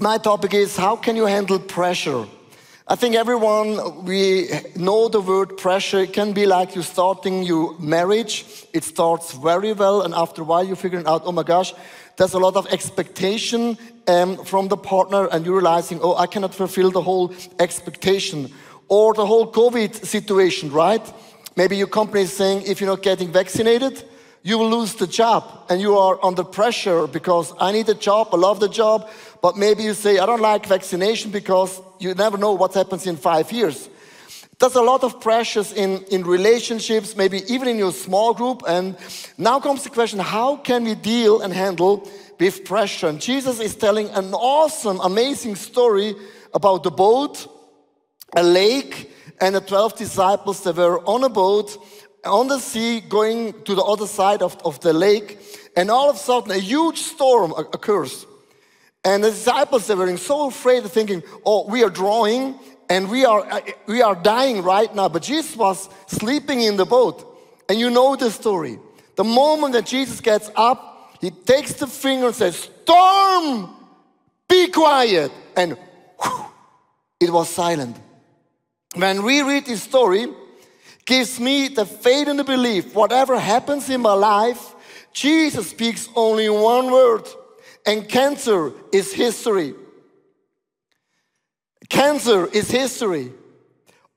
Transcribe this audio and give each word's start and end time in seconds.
my 0.00 0.16
topic 0.16 0.54
is 0.54 0.76
how 0.76 0.94
can 0.94 1.16
you 1.16 1.26
handle 1.26 1.58
pressure? 1.58 2.24
I 2.86 2.94
think 2.94 3.16
everyone, 3.16 4.04
we 4.04 4.48
know 4.76 5.08
the 5.08 5.20
word 5.20 5.58
pressure. 5.58 6.00
It 6.00 6.12
can 6.12 6.32
be 6.32 6.46
like 6.46 6.76
you 6.76 6.82
starting 6.82 7.42
your 7.42 7.76
marriage. 7.80 8.46
It 8.72 8.84
starts 8.84 9.32
very 9.32 9.72
well, 9.72 10.02
and 10.02 10.14
after 10.14 10.42
a 10.42 10.44
while, 10.44 10.64
you're 10.64 10.76
figuring 10.76 11.06
out, 11.06 11.22
oh 11.24 11.32
my 11.32 11.42
gosh, 11.42 11.74
there's 12.16 12.34
a 12.34 12.38
lot 12.38 12.56
of 12.56 12.66
expectation 12.68 13.76
um, 14.06 14.42
from 14.44 14.68
the 14.68 14.76
partner, 14.76 15.26
and 15.32 15.44
you're 15.44 15.56
realizing, 15.56 15.98
oh, 16.00 16.14
I 16.14 16.26
cannot 16.26 16.54
fulfill 16.54 16.90
the 16.90 17.02
whole 17.02 17.34
expectation. 17.58 18.52
Or 18.88 19.12
the 19.14 19.26
whole 19.26 19.50
COVID 19.52 20.06
situation, 20.06 20.70
right? 20.70 21.02
Maybe 21.56 21.76
your 21.76 21.88
company 21.88 22.22
is 22.22 22.32
saying, 22.32 22.62
if 22.66 22.80
you're 22.80 22.88
not 22.88 23.02
getting 23.02 23.32
vaccinated, 23.32 24.02
you 24.42 24.58
will 24.58 24.70
lose 24.70 24.94
the 24.94 25.06
job 25.06 25.66
and 25.68 25.80
you 25.80 25.96
are 25.96 26.24
under 26.24 26.44
pressure 26.44 27.06
because 27.06 27.52
I 27.60 27.72
need 27.72 27.88
a 27.88 27.94
job, 27.94 28.28
I 28.32 28.36
love 28.36 28.60
the 28.60 28.68
job, 28.68 29.08
but 29.42 29.56
maybe 29.56 29.82
you 29.82 29.94
say, 29.94 30.18
I 30.18 30.26
don't 30.26 30.40
like 30.40 30.66
vaccination 30.66 31.30
because 31.30 31.80
you 31.98 32.14
never 32.14 32.38
know 32.38 32.52
what 32.52 32.74
happens 32.74 33.06
in 33.06 33.16
five 33.16 33.50
years. 33.52 33.88
There's 34.58 34.74
a 34.74 34.82
lot 34.82 35.04
of 35.04 35.20
pressures 35.20 35.72
in, 35.72 36.02
in 36.10 36.24
relationships, 36.24 37.14
maybe 37.14 37.42
even 37.52 37.68
in 37.68 37.78
your 37.78 37.92
small 37.92 38.34
group. 38.34 38.62
And 38.66 38.96
now 39.36 39.60
comes 39.60 39.84
the 39.84 39.90
question 39.90 40.18
how 40.18 40.56
can 40.56 40.82
we 40.82 40.96
deal 40.96 41.42
and 41.42 41.52
handle 41.52 42.08
with 42.40 42.64
pressure? 42.64 43.06
And 43.06 43.20
Jesus 43.20 43.60
is 43.60 43.76
telling 43.76 44.08
an 44.10 44.34
awesome, 44.34 44.98
amazing 45.00 45.54
story 45.54 46.16
about 46.52 46.82
the 46.82 46.90
boat, 46.90 47.46
a 48.34 48.42
lake, 48.42 49.12
and 49.40 49.54
the 49.54 49.60
12 49.60 49.96
disciples 49.96 50.64
that 50.64 50.76
were 50.76 50.98
on 51.06 51.22
a 51.22 51.28
boat 51.28 51.76
on 52.28 52.48
the 52.48 52.58
sea 52.58 53.00
going 53.00 53.54
to 53.64 53.74
the 53.74 53.82
other 53.82 54.06
side 54.06 54.42
of, 54.42 54.56
of 54.64 54.80
the 54.80 54.92
lake. 54.92 55.38
And 55.76 55.90
all 55.90 56.10
of 56.10 56.16
a 56.16 56.18
sudden, 56.18 56.50
a 56.50 56.58
huge 56.58 56.98
storm 56.98 57.52
occurs. 57.52 58.26
And 59.04 59.24
the 59.24 59.30
disciples, 59.30 59.86
they 59.86 59.94
were 59.94 60.16
so 60.16 60.48
afraid, 60.48 60.84
thinking, 60.84 61.22
oh, 61.44 61.66
we 61.68 61.82
are 61.84 61.90
drawing 61.90 62.58
and 62.90 63.10
we 63.10 63.24
are, 63.24 63.40
uh, 63.40 63.60
we 63.86 64.02
are 64.02 64.14
dying 64.14 64.62
right 64.62 64.92
now. 64.94 65.08
But 65.08 65.22
Jesus 65.22 65.56
was 65.56 65.88
sleeping 66.06 66.62
in 66.62 66.76
the 66.76 66.86
boat. 66.86 67.24
And 67.68 67.78
you 67.78 67.90
know 67.90 68.16
the 68.16 68.30
story. 68.30 68.78
The 69.16 69.24
moment 69.24 69.74
that 69.74 69.86
Jesus 69.86 70.20
gets 70.20 70.50
up, 70.56 71.16
he 71.20 71.30
takes 71.30 71.74
the 71.74 71.86
finger 71.86 72.26
and 72.26 72.34
says, 72.34 72.70
Storm, 72.84 73.74
be 74.48 74.68
quiet. 74.68 75.30
And 75.56 75.76
whew, 76.20 76.44
it 77.20 77.30
was 77.30 77.48
silent. 77.48 77.96
When 78.94 79.22
we 79.22 79.42
read 79.42 79.66
this 79.66 79.82
story, 79.82 80.28
gives 81.08 81.40
me 81.40 81.68
the 81.68 81.86
faith 81.86 82.28
and 82.28 82.38
the 82.38 82.44
belief 82.44 82.94
whatever 82.94 83.40
happens 83.40 83.88
in 83.88 84.02
my 84.02 84.12
life, 84.12 84.74
Jesus 85.14 85.70
speaks 85.70 86.06
only 86.14 86.50
one 86.50 86.92
word 86.92 87.26
and 87.86 88.06
cancer 88.06 88.72
is 88.92 89.10
history. 89.10 89.72
Cancer 91.88 92.46
is 92.46 92.70
history. 92.70 93.32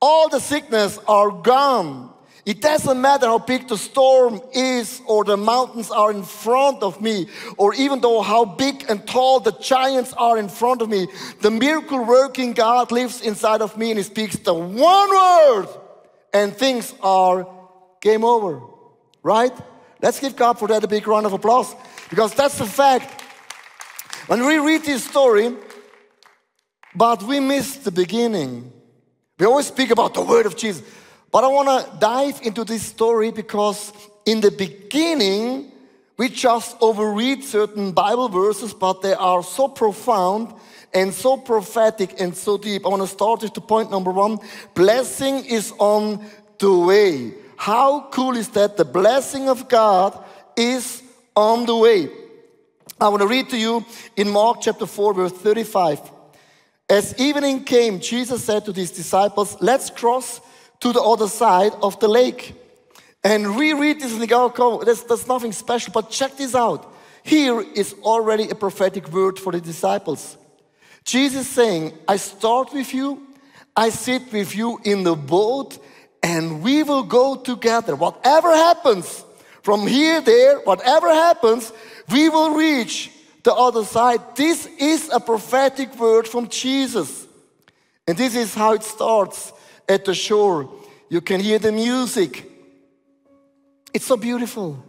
All 0.02 0.28
the 0.28 0.42
sickness 0.42 1.00
are 1.08 1.32
gone. 1.32 2.12
It 2.46 2.60
doesn't 2.60 3.00
matter 3.00 3.28
how 3.28 3.38
big 3.38 3.70
the 3.70 3.78
storm 3.78 4.42
is 4.54 5.02
or 5.08 5.24
the 5.24 5.38
mountains 5.38 5.92
are 5.92 6.12
in 6.12 6.24
front 6.24 6.84
of 6.84 7.00
me, 7.00 7.28
or 7.56 7.74
even 7.76 8.02
though 8.02 8.22
how 8.22 8.44
big 8.44 8.84
and 8.90 9.08
tall 9.08 9.40
the 9.40 9.54
giants 9.54 10.12
are 10.14 10.38
in 10.38 10.50
front 10.50 10.82
of 10.82 10.90
me, 10.90 11.08
the 11.40 11.52
miracle 11.52 12.04
working 12.04 12.52
God 12.52 12.92
lives 12.92 13.22
inside 13.22 13.62
of 13.62 13.78
me 13.78 13.92
and 13.92 14.00
He 14.00 14.04
speaks 14.04 14.36
the 14.38 14.54
one 14.54 15.10
word, 15.10 15.68
and 16.34 16.56
things 16.56 16.94
are 17.02 17.48
game 18.02 18.24
over. 18.24 18.62
Right? 19.24 19.52
Let's 20.02 20.20
give 20.20 20.36
God 20.36 20.58
for 20.58 20.68
that 20.70 20.84
a 20.84 20.88
big 20.88 21.08
round 21.08 21.26
of 21.26 21.34
applause 21.34 21.76
because 22.10 22.34
that's 22.34 22.58
the 22.58 22.66
fact. 22.66 23.22
When 24.28 24.46
we 24.46 24.58
read 24.58 24.84
this 24.84 25.04
story, 25.04 25.56
but 26.96 27.24
we 27.24 27.40
miss 27.40 27.78
the 27.78 27.92
beginning. 27.92 28.72
We 29.40 29.46
always 29.46 29.68
speak 29.68 29.92
about 29.92 30.14
the 30.14 30.22
word 30.22 30.46
of 30.46 30.56
Jesus. 30.56 30.84
But 31.32 31.44
I 31.44 31.48
want 31.48 31.68
to 31.70 32.00
dive 32.00 32.42
into 32.44 32.64
this 32.64 32.84
story 32.84 33.32
because 33.32 33.94
in 34.26 34.42
the 34.42 34.52
beginning, 34.52 35.71
we 36.22 36.30
just 36.30 36.80
overread 36.82 37.42
certain 37.42 37.94
Bible 37.94 38.30
verses, 38.30 38.76
but 38.76 39.02
they 39.02 39.16
are 39.16 39.42
so 39.42 39.68
profound 39.68 40.54
and 40.94 41.12
so 41.12 41.36
prophetic 41.36 42.22
and 42.22 42.38
so 42.38 42.60
deep. 42.60 42.86
I 42.86 42.90
want 42.90 43.02
to 43.02 43.08
start 43.08 43.42
with 43.42 43.56
the 43.56 43.62
point 43.62 43.90
number 43.90 44.12
one 44.12 44.38
blessing 44.76 45.44
is 45.46 45.74
on 45.80 46.24
the 46.60 46.78
way. 46.78 47.34
How 47.58 48.02
cool 48.12 48.38
is 48.38 48.50
that? 48.50 48.78
The 48.78 48.86
blessing 48.86 49.50
of 49.50 49.68
God 49.68 50.24
is 50.56 51.02
on 51.36 51.66
the 51.66 51.76
way. 51.76 52.08
I 53.00 53.08
want 53.10 53.24
to 53.24 53.28
read 53.28 53.50
to 53.50 53.58
you 53.58 53.84
in 54.16 54.30
Mark 54.30 54.62
chapter 54.62 54.86
4, 54.86 55.16
verse 55.16 55.32
35. 55.32 56.02
As 56.88 57.20
evening 57.20 57.64
came, 57.64 58.00
Jesus 58.00 58.44
said 58.44 58.64
to 58.66 58.74
his 58.74 58.92
disciples, 58.92 59.58
Let's 59.60 59.90
cross 59.90 60.40
to 60.82 60.94
the 60.94 61.02
other 61.02 61.28
side 61.28 61.72
of 61.82 62.00
the 62.00 62.08
lake. 62.08 62.54
And 63.24 63.56
reread 63.56 64.00
this 64.00 64.14
and 64.14 64.28
go, 64.28 64.52
oh, 64.58 64.84
that's, 64.84 65.04
that's 65.04 65.28
nothing 65.28 65.52
special, 65.52 65.94
but 65.94 66.10
check 66.10 66.38
this 66.38 66.56
out. 66.56 66.94
Here 67.24 67.62
is 67.62 67.94
already 68.02 68.50
a 68.50 68.56
prophetic 68.56 69.12
word 69.12 69.38
for 69.38 69.52
the 69.52 69.62
disciples. 69.62 70.38
Jesus 71.04 71.48
saying, 71.48 71.94
I 72.08 72.18
start 72.18 72.74
with 72.74 72.94
you, 72.94 73.28
I 73.76 73.90
sit 73.90 74.32
with 74.34 74.56
you 74.56 74.80
in 74.84 75.04
the 75.04 75.16
boat, 75.16 75.78
and 76.24 76.64
we 76.64 76.84
will 76.84 77.04
go 77.04 77.36
together. 77.36 77.96
Whatever 77.96 78.50
happens, 78.50 79.24
from 79.64 79.86
here, 79.86 80.22
there, 80.22 80.60
whatever 80.60 81.10
happens, 81.10 81.72
we 82.12 82.30
will 82.30 82.56
reach 82.56 83.12
the 83.44 83.54
other 83.54 83.86
side. 83.86 84.36
This 84.36 84.68
is 84.80 85.10
a 85.10 85.20
prophetic 85.20 85.98
word 86.00 86.28
from 86.28 86.50
Jesus. 86.50 87.28
And 88.08 88.18
this 88.18 88.36
is 88.36 88.54
how 88.56 88.74
it 88.74 88.84
starts 88.84 89.54
at 89.88 90.06
the 90.06 90.16
shore. 90.16 90.70
You 91.10 91.22
can 91.22 91.40
hear 91.40 91.60
the 91.60 91.72
music. 91.72 92.51
It's 93.94 94.06
so 94.06 94.18
beautiful. 94.18 94.84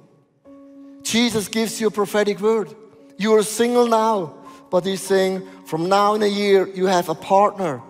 Jesus 1.03 1.49
gives 1.49 1.81
you 1.81 1.89
a 1.89 1.91
prophetic 1.91 2.41
word. 2.41 2.75
You 3.17 3.35
are 3.35 3.43
single 3.43 3.87
now, 3.87 4.35
but 4.71 4.87
He's 4.87 5.01
saying, 5.01 5.47
from 5.67 5.89
now 5.89 6.15
in 6.15 6.23
a 6.23 6.27
year, 6.27 6.69
you 6.69 6.87
have 6.87 7.09
a 7.09 7.15
partner. 7.15 7.83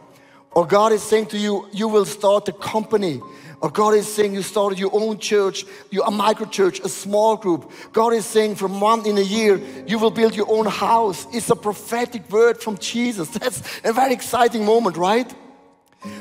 Or 0.52 0.66
God 0.66 0.92
is 0.92 1.02
saying 1.02 1.26
to 1.26 1.38
you, 1.38 1.68
you 1.72 1.88
will 1.88 2.04
start 2.04 2.48
a 2.48 2.52
company. 2.52 3.20
Or 3.60 3.70
God 3.70 3.94
is 3.94 4.12
saying 4.12 4.34
you 4.34 4.42
started 4.42 4.78
your 4.78 4.90
own 4.92 5.18
church, 5.18 5.64
you, 5.90 6.02
a 6.02 6.10
micro 6.10 6.46
church, 6.46 6.80
a 6.80 6.88
small 6.88 7.36
group. 7.36 7.70
God 7.92 8.12
is 8.12 8.26
saying 8.26 8.56
from 8.56 8.80
one 8.80 9.06
in 9.06 9.16
a 9.18 9.22
year, 9.22 9.60
you 9.86 9.98
will 9.98 10.10
build 10.10 10.34
your 10.34 10.50
own 10.50 10.66
house. 10.66 11.26
It's 11.32 11.48
a 11.48 11.56
prophetic 11.56 12.28
word 12.30 12.60
from 12.60 12.76
Jesus. 12.78 13.28
That's 13.28 13.62
a 13.84 13.92
very 13.92 14.12
exciting 14.12 14.64
moment, 14.64 14.96
right? 14.96 15.32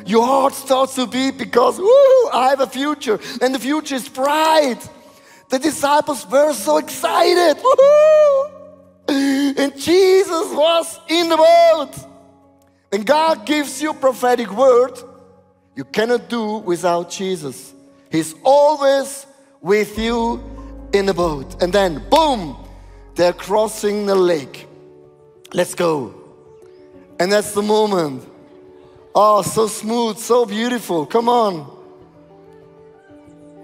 Your 0.06 0.26
heart 0.26 0.54
starts 0.54 0.96
to 0.96 1.08
beat 1.08 1.38
because, 1.38 1.80
woo, 1.80 2.30
I 2.32 2.48
have 2.50 2.60
a 2.60 2.68
future, 2.68 3.20
and 3.42 3.56
the 3.56 3.60
future 3.60 3.96
is 3.96 4.08
bright. 4.08 4.80
The 5.50 5.60
disciples 5.60 6.26
were 6.30 6.54
so 6.54 6.78
excited. 6.78 7.58
And 9.08 9.78
Jesus 9.78 10.54
was 10.54 11.00
in 11.10 11.30
the 11.30 11.38
boat. 11.38 11.92
And 12.94 13.06
God 13.06 13.46
gives 13.46 13.82
you 13.82 13.94
prophetic 13.94 14.52
word 14.52 14.98
you 15.76 15.86
cannot 15.86 16.30
do 16.30 16.58
without 16.58 17.10
Jesus. 17.10 17.74
He's 18.12 18.36
always 18.44 19.26
with 19.62 19.98
you 19.98 20.44
in 20.94 21.06
the 21.06 21.14
boat. 21.14 21.62
And 21.62 21.72
then, 21.72 22.04
boom, 22.10 22.58
they're 23.16 23.34
crossing 23.34 24.06
the 24.06 24.16
lake. 24.16 24.68
Let's 25.54 25.74
go. 25.74 26.14
And 27.20 27.32
that's 27.32 27.54
the 27.54 27.62
moment. 27.62 28.28
Oh, 29.14 29.42
so 29.42 29.68
smooth, 29.68 30.18
so 30.18 30.46
beautiful. 30.46 31.06
Come 31.06 31.28
on. 31.30 31.80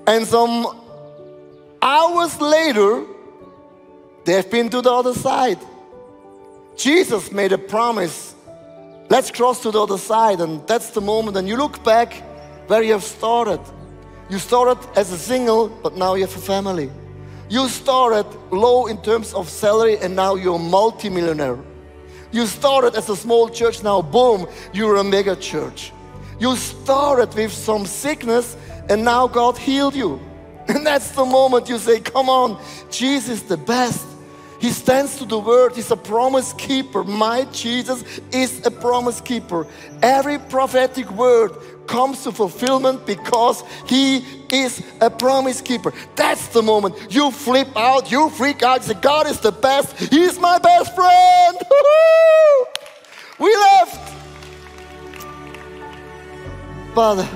And 0.06 0.26
some 0.26 0.68
hours 1.82 2.40
later, 2.40 3.06
they've 4.26 4.50
been 4.50 4.70
to 4.70 4.82
the 4.82 4.92
other 4.92 5.14
side. 5.14 5.60
Jesus 6.76 7.32
made 7.32 7.52
a 7.52 7.58
promise 7.58 8.36
Let's 9.10 9.32
cross 9.32 9.62
to 9.62 9.72
the 9.72 9.82
other 9.82 9.98
side. 9.98 10.42
And 10.42 10.66
that's 10.68 10.90
the 10.90 11.02
moment. 11.02 11.38
And 11.38 11.48
you 11.48 11.58
look 11.58 11.84
back 11.84 12.14
where 12.68 12.84
you 12.84 12.94
have 12.94 13.04
started. 13.04 13.62
You 14.30 14.40
started 14.40 14.78
as 14.98 15.12
a 15.12 15.18
single, 15.18 15.70
but 15.70 15.96
now 15.96 16.16
you 16.16 16.26
have 16.26 16.36
a 16.36 16.40
family. 16.40 16.92
You 17.50 17.70
started 17.70 18.26
low 18.52 18.88
in 18.88 19.02
terms 19.02 19.34
of 19.34 19.48
salary, 19.48 19.98
and 20.00 20.16
now 20.16 20.36
you're 20.36 20.58
a 20.58 20.60
multimillionaire. 20.60 21.58
You 22.32 22.46
started 22.46 22.96
as 22.96 23.10
a 23.10 23.16
small 23.16 23.50
church, 23.50 23.84
now 23.84 24.02
boom, 24.02 24.48
you're 24.74 24.98
a 24.98 25.04
mega 25.04 25.36
church. 25.36 25.92
You 26.40 26.56
started 26.56 27.34
with 27.34 27.52
some 27.52 27.86
sickness, 27.86 28.56
and 28.90 29.04
now 29.04 29.28
God 29.28 29.58
healed 29.58 29.96
you. 29.96 30.20
And 30.68 30.86
that's 30.86 31.12
the 31.12 31.26
moment 31.26 31.70
you 31.70 31.78
say, 31.78 32.02
Come 32.02 32.30
on, 32.30 32.62
Jesus 32.92 33.42
the 33.42 33.56
best. 33.56 34.06
He 34.60 34.72
stands 34.72 35.18
to 35.18 35.26
the 35.26 35.40
word. 35.40 35.76
He's 35.76 35.92
a 35.92 35.96
promise 35.96 36.52
keeper. 36.54 37.04
My 37.04 37.46
Jesus 37.54 38.04
is 38.32 38.66
a 38.66 38.72
promise 38.72 39.22
keeper. 39.22 39.68
Every 40.02 40.40
prophetic 40.40 41.10
word 41.12 41.52
comes 41.88 42.24
to 42.24 42.32
fulfillment 42.32 43.06
because 43.06 43.64
He 43.88 44.26
is 44.52 44.84
a 45.02 45.10
promise 45.10 45.62
keeper. 45.62 45.94
That's 46.16 46.48
the 46.50 46.62
moment 46.62 46.96
you 47.10 47.32
flip 47.32 47.70
out, 47.76 48.12
you 48.12 48.30
freak 48.30 48.64
out, 48.64 48.82
you 48.82 48.94
say, 48.94 49.00
God 49.00 49.28
is 49.28 49.40
the 49.40 49.52
best, 49.52 49.98
He's 49.98 50.40
my 50.40 50.60
best 50.60 50.94
friend. 50.96 51.58
we 53.40 53.56
left. 53.56 54.14
But 56.94 57.28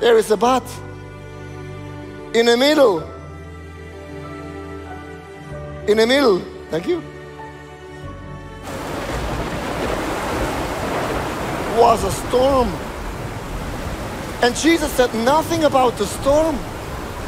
there 0.00 0.18
is 0.18 0.30
a 0.30 0.36
but 0.36 0.62
in 2.34 2.46
the 2.46 2.56
middle. 2.56 3.00
In 5.88 5.98
the 5.98 6.06
middle. 6.06 6.40
Thank 6.70 6.88
you. 6.88 7.02
Was 11.78 12.04
a 12.04 12.10
storm. 12.10 12.83
And 14.44 14.54
Jesus 14.54 14.92
said 14.92 15.14
nothing 15.14 15.64
about 15.64 15.96
the 15.96 16.04
storm. 16.04 16.58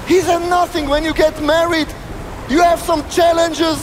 He 0.07 0.21
said 0.21 0.41
nothing 0.51 0.87
when 0.87 1.03
you 1.03 1.15
get 1.15 1.43
married. 1.43 1.89
You 2.51 2.61
have 2.61 2.79
some 2.79 3.09
challenges. 3.09 3.79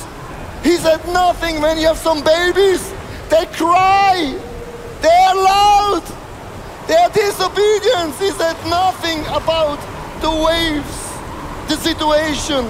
He 0.61 0.77
said 0.77 1.03
nothing 1.07 1.59
when 1.59 1.79
you 1.79 1.87
have 1.87 1.97
some 1.97 2.23
babies. 2.23 2.93
They 3.31 3.47
cry. 3.47 4.39
They're 5.01 5.35
loud. 5.35 6.03
They're 6.87 7.09
disobedience. 7.09 8.19
He 8.19 8.29
said 8.37 8.55
nothing 8.69 9.25
about 9.25 9.79
the 10.21 10.29
waves, 10.29 10.95
the 11.69 11.77
situation. 11.77 12.63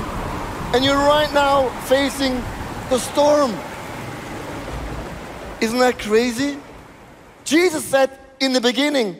And 0.73 0.85
you're 0.85 0.95
right 0.95 1.31
now 1.33 1.67
facing 1.87 2.41
the 2.89 2.99
storm. 2.99 3.51
Isn't 5.59 5.79
that 5.79 5.99
crazy? 5.99 6.57
Jesus 7.43 7.83
said 7.83 8.17
in 8.39 8.53
the 8.53 8.61
beginning, 8.61 9.19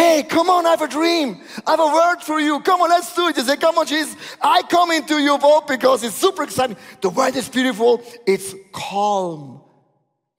Hey, 0.00 0.22
come 0.22 0.48
on, 0.48 0.64
I 0.64 0.70
have 0.70 0.80
a 0.80 0.88
dream. 0.88 1.42
I 1.66 1.72
have 1.72 1.80
a 1.80 1.86
word 1.86 2.22
for 2.22 2.40
you. 2.40 2.60
Come 2.60 2.80
on, 2.80 2.88
let's 2.88 3.14
do 3.14 3.28
it. 3.28 3.36
He 3.36 3.42
say, 3.42 3.58
Come 3.58 3.76
on, 3.76 3.86
Jesus. 3.86 4.16
I 4.40 4.62
come 4.62 4.90
into 4.92 5.18
your 5.18 5.38
boat 5.38 5.68
because 5.68 6.02
it's 6.02 6.14
super 6.14 6.42
exciting. 6.42 6.78
The 7.02 7.10
weather 7.10 7.38
is 7.38 7.50
beautiful. 7.50 8.02
It's 8.26 8.54
calm. 8.72 9.60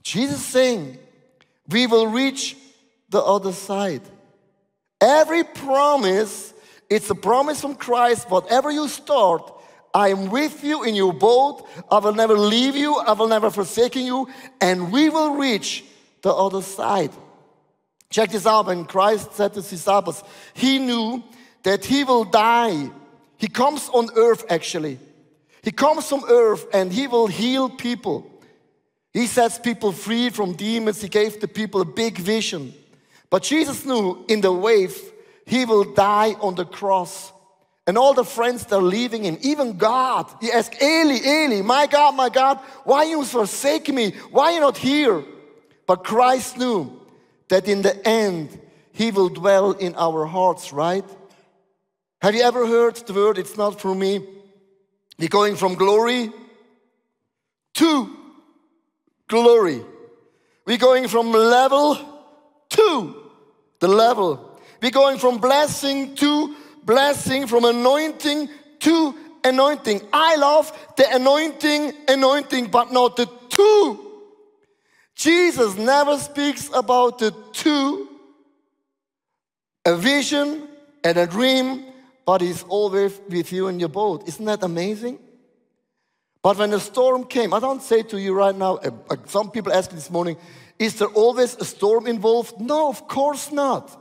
Jesus 0.01 0.43
saying, 0.43 0.97
We 1.67 1.85
will 1.85 2.07
reach 2.07 2.57
the 3.09 3.19
other 3.21 3.51
side. 3.51 4.01
Every 4.99 5.43
promise, 5.43 6.55
it's 6.89 7.11
a 7.11 7.15
promise 7.15 7.61
from 7.61 7.75
Christ. 7.75 8.31
Whatever 8.31 8.71
you 8.71 8.87
start, 8.87 9.53
I 9.93 10.07
am 10.09 10.31
with 10.31 10.63
you 10.63 10.83
in 10.85 10.95
your 10.95 11.13
boat. 11.13 11.69
I 11.91 11.99
will 11.99 12.15
never 12.15 12.35
leave 12.35 12.75
you. 12.75 12.95
I 12.97 13.11
will 13.11 13.27
never 13.27 13.51
forsake 13.51 13.95
you. 13.95 14.27
And 14.59 14.91
we 14.91 15.09
will 15.09 15.35
reach 15.35 15.83
the 16.23 16.33
other 16.33 16.63
side. 16.63 17.11
Check 18.11 18.29
this 18.31 18.45
out. 18.45 18.67
When 18.67 18.85
Christ 18.85 19.33
said 19.33 19.53
to 19.53 19.61
his 19.61 19.69
disciples, 19.69 20.23
he 20.53 20.77
knew 20.77 21.23
that 21.63 21.83
he 21.85 22.03
will 22.03 22.25
die. 22.25 22.91
He 23.37 23.47
comes 23.47 23.89
on 23.89 24.09
earth 24.15 24.45
actually. 24.49 24.99
He 25.63 25.71
comes 25.71 26.07
from 26.07 26.23
earth 26.27 26.67
and 26.73 26.91
he 26.91 27.07
will 27.07 27.27
heal 27.27 27.69
people. 27.69 28.27
He 29.13 29.27
sets 29.27 29.57
people 29.57 29.91
free 29.91 30.29
from 30.29 30.53
demons. 30.53 31.01
He 31.01 31.09
gave 31.09 31.39
the 31.39 31.47
people 31.47 31.81
a 31.81 31.85
big 31.85 32.17
vision. 32.17 32.73
But 33.29 33.43
Jesus 33.43 33.85
knew 33.85 34.25
in 34.27 34.41
the 34.41 34.51
wave, 34.51 34.97
he 35.45 35.65
will 35.65 35.85
die 35.93 36.33
on 36.41 36.55
the 36.55 36.65
cross. 36.65 37.31
And 37.87 37.97
all 37.97 38.13
the 38.13 38.25
friends 38.25 38.65
that 38.65 38.75
are 38.75 38.81
leaving 38.81 39.23
him, 39.23 39.37
even 39.41 39.77
God, 39.77 40.29
he 40.39 40.51
asked, 40.51 40.81
Eli, 40.81 41.19
Eli, 41.25 41.61
my 41.61 41.87
God, 41.87 42.15
my 42.15 42.29
God, 42.29 42.59
why 42.83 43.03
you 43.03 43.23
forsake 43.23 43.89
me? 43.89 44.11
Why 44.31 44.51
you 44.51 44.59
not 44.59 44.77
here? 44.77 45.23
But 45.87 46.03
Christ 46.03 46.57
knew 46.57 47.00
that 47.51 47.67
in 47.67 47.81
the 47.81 48.07
end, 48.07 48.59
He 48.93 49.11
will 49.11 49.29
dwell 49.29 49.71
in 49.73 49.93
our 49.95 50.25
hearts, 50.25 50.73
right? 50.73 51.05
Have 52.21 52.33
you 52.33 52.43
ever 52.43 52.65
heard 52.65 52.95
the 52.95 53.13
word, 53.13 53.37
it's 53.37 53.57
not 53.57 53.79
for 53.79 53.93
me? 53.93 54.25
We're 55.19 55.29
going 55.29 55.57
from 55.57 55.75
glory 55.75 56.31
to 57.75 58.17
glory. 59.27 59.81
We're 60.65 60.77
going 60.77 61.07
from 61.09 61.31
level 61.31 61.97
to 62.69 63.15
the 63.79 63.87
level. 63.87 64.59
We're 64.81 64.91
going 64.91 65.17
from 65.17 65.39
blessing 65.39 66.15
to 66.15 66.55
blessing, 66.83 67.47
from 67.47 67.65
anointing 67.65 68.49
to 68.79 69.15
anointing. 69.43 70.01
I 70.13 70.37
love 70.37 70.71
the 70.95 71.13
anointing, 71.13 71.93
anointing, 72.07 72.67
but 72.67 72.93
not 72.93 73.17
the 73.17 73.29
two 73.49 74.10
Jesus 75.21 75.77
never 75.77 76.17
speaks 76.17 76.67
about 76.73 77.19
the 77.19 77.29
two, 77.53 78.09
a 79.85 79.95
vision 79.95 80.67
and 81.03 81.15
a 81.15 81.27
dream, 81.27 81.85
but 82.25 82.41
he's 82.41 82.63
always 82.63 83.21
with 83.29 83.51
you 83.51 83.67
in 83.67 83.79
your 83.79 83.89
boat. 83.89 84.27
Isn't 84.27 84.45
that 84.45 84.63
amazing? 84.63 85.19
But 86.41 86.57
when 86.57 86.71
the 86.71 86.79
storm 86.79 87.25
came, 87.25 87.53
I 87.53 87.59
don't 87.59 87.83
say 87.83 88.01
to 88.01 88.19
you 88.19 88.33
right 88.33 88.55
now, 88.55 88.77
uh, 88.77 88.89
uh, 89.11 89.15
some 89.27 89.51
people 89.51 89.71
ask 89.71 89.91
this 89.91 90.09
morning, 90.09 90.37
is 90.79 90.95
there 90.95 91.09
always 91.09 91.55
a 91.57 91.65
storm 91.65 92.07
involved? 92.07 92.59
No, 92.59 92.89
of 92.89 93.07
course 93.07 93.51
not. 93.51 93.95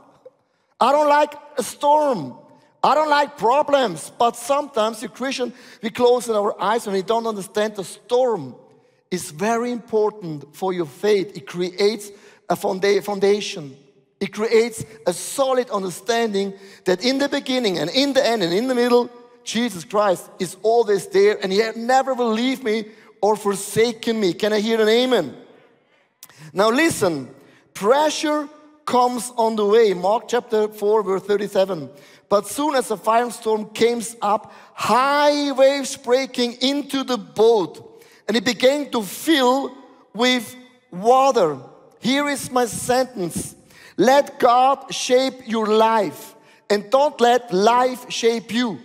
I 0.79 0.91
don't 0.91 1.09
like 1.09 1.35
a 1.55 1.61
storm. 1.61 2.35
I 2.83 2.95
don't 2.95 3.11
like 3.11 3.37
problems, 3.37 4.11
but 4.17 4.35
sometimes, 4.35 5.03
you 5.03 5.09
Christian, 5.09 5.53
we 5.83 5.91
close 5.91 6.27
our 6.31 6.59
eyes 6.59 6.87
and 6.87 6.95
we 6.95 7.03
don't 7.03 7.27
understand 7.27 7.75
the 7.75 7.83
storm 7.83 8.55
is 9.11 9.29
very 9.29 9.71
important 9.71 10.55
for 10.55 10.71
your 10.71 10.85
faith. 10.85 11.35
It 11.35 11.45
creates 11.45 12.09
a 12.49 12.55
foundation. 12.55 13.77
It 14.21 14.33
creates 14.33 14.85
a 15.05 15.13
solid 15.13 15.69
understanding 15.69 16.53
that 16.85 17.03
in 17.03 17.17
the 17.17 17.27
beginning 17.27 17.77
and 17.79 17.89
in 17.89 18.13
the 18.13 18.25
end 18.25 18.41
and 18.41 18.53
in 18.53 18.67
the 18.67 18.75
middle, 18.75 19.09
Jesus 19.43 19.83
Christ 19.83 20.29
is 20.39 20.55
always 20.63 21.07
there 21.07 21.37
and 21.43 21.51
He 21.51 21.61
never 21.75 22.13
will 22.13 22.31
leave 22.31 22.63
me 22.63 22.85
or 23.21 23.35
forsaken 23.35 24.19
me. 24.19 24.33
Can 24.33 24.53
I 24.53 24.59
hear 24.59 24.79
an 24.79 24.87
amen? 24.87 25.35
Now 26.53 26.69
listen, 26.69 27.29
pressure 27.73 28.47
comes 28.85 29.31
on 29.35 29.55
the 29.55 29.65
way. 29.65 29.93
Mark 29.93 30.27
chapter 30.27 30.67
4, 30.67 31.03
verse 31.03 31.23
37. 31.23 31.89
But 32.29 32.47
soon 32.47 32.75
as 32.75 32.91
a 32.91 32.97
firestorm 32.97 33.73
came 33.73 34.01
up, 34.21 34.53
high 34.73 35.51
waves 35.51 35.97
breaking 35.97 36.53
into 36.61 37.03
the 37.03 37.17
boat 37.17 37.90
and 38.27 38.37
it 38.37 38.45
began 38.45 38.89
to 38.91 39.03
fill 39.03 39.75
with 40.13 40.55
water. 40.91 41.57
Here 41.99 42.27
is 42.29 42.51
my 42.51 42.65
sentence 42.65 43.55
let 43.97 44.39
God 44.39 44.93
shape 44.93 45.47
your 45.47 45.67
life 45.67 46.33
and 46.69 46.89
don't 46.89 47.19
let 47.21 47.53
life 47.53 48.09
shape 48.09 48.51
you. 48.51 48.79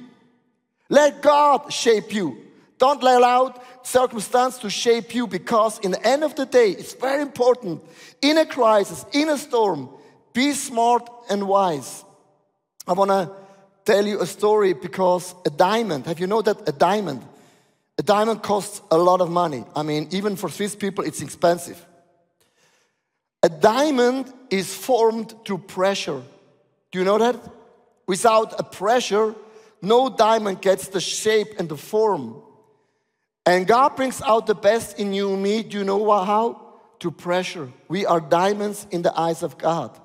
Let 0.88 1.22
God 1.22 1.72
shape 1.72 2.12
you. 2.12 2.36
Don't 2.78 3.02
allow 3.02 3.54
circumstance 3.82 4.58
to 4.58 4.68
shape 4.68 5.14
you 5.14 5.26
because 5.26 5.78
in 5.78 5.92
the 5.92 6.06
end 6.06 6.22
of 6.22 6.34
the 6.34 6.44
day, 6.44 6.70
it's 6.70 6.92
very 6.94 7.22
important 7.22 7.82
in 8.20 8.36
a 8.36 8.44
crisis, 8.44 9.06
in 9.12 9.30
a 9.30 9.38
storm, 9.38 9.88
be 10.32 10.52
smart 10.52 11.08
and 11.30 11.48
wise. 11.48 12.04
I 12.86 12.92
want 12.92 13.10
to 13.10 13.30
tell 13.84 14.06
you 14.06 14.20
a 14.20 14.26
story 14.26 14.74
because 14.74 15.34
a 15.46 15.50
diamond, 15.50 16.06
have 16.06 16.20
you 16.20 16.26
know 16.26 16.42
that 16.42 16.68
a 16.68 16.72
diamond 16.72 17.22
diamond 18.06 18.42
costs 18.42 18.80
a 18.90 18.96
lot 18.96 19.20
of 19.20 19.30
money. 19.30 19.64
I 19.74 19.82
mean, 19.82 20.08
even 20.12 20.36
for 20.36 20.48
Swiss 20.48 20.74
people, 20.74 21.04
it's 21.04 21.20
expensive. 21.20 21.84
A 23.42 23.48
diamond 23.48 24.32
is 24.50 24.74
formed 24.74 25.34
through 25.44 25.58
pressure. 25.58 26.22
Do 26.90 26.98
you 26.98 27.04
know 27.04 27.18
that? 27.18 27.36
Without 28.06 28.58
a 28.58 28.62
pressure, 28.62 29.34
no 29.82 30.08
diamond 30.08 30.62
gets 30.62 30.88
the 30.88 31.00
shape 31.00 31.54
and 31.58 31.68
the 31.68 31.76
form. 31.76 32.42
And 33.44 33.66
God 33.66 33.94
brings 33.96 34.22
out 34.22 34.46
the 34.46 34.54
best 34.54 34.98
in 34.98 35.12
you 35.12 35.32
and 35.34 35.42
me. 35.42 35.62
Do 35.62 35.78
you 35.78 35.84
know 35.84 36.10
how? 36.24 36.62
To 37.00 37.10
pressure. 37.10 37.68
We 37.88 38.06
are 38.06 38.20
diamonds 38.20 38.86
in 38.90 39.02
the 39.02 39.16
eyes 39.16 39.42
of 39.42 39.58
God. 39.58 39.96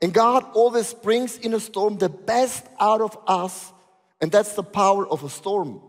And 0.00 0.12
God 0.14 0.44
always 0.54 0.94
brings 0.94 1.36
in 1.38 1.54
a 1.54 1.60
storm 1.60 1.98
the 1.98 2.08
best 2.08 2.66
out 2.80 3.00
of 3.00 3.16
us. 3.26 3.72
And 4.20 4.32
that's 4.32 4.54
the 4.54 4.64
power 4.64 5.06
of 5.06 5.22
a 5.22 5.28
storm. 5.28 5.80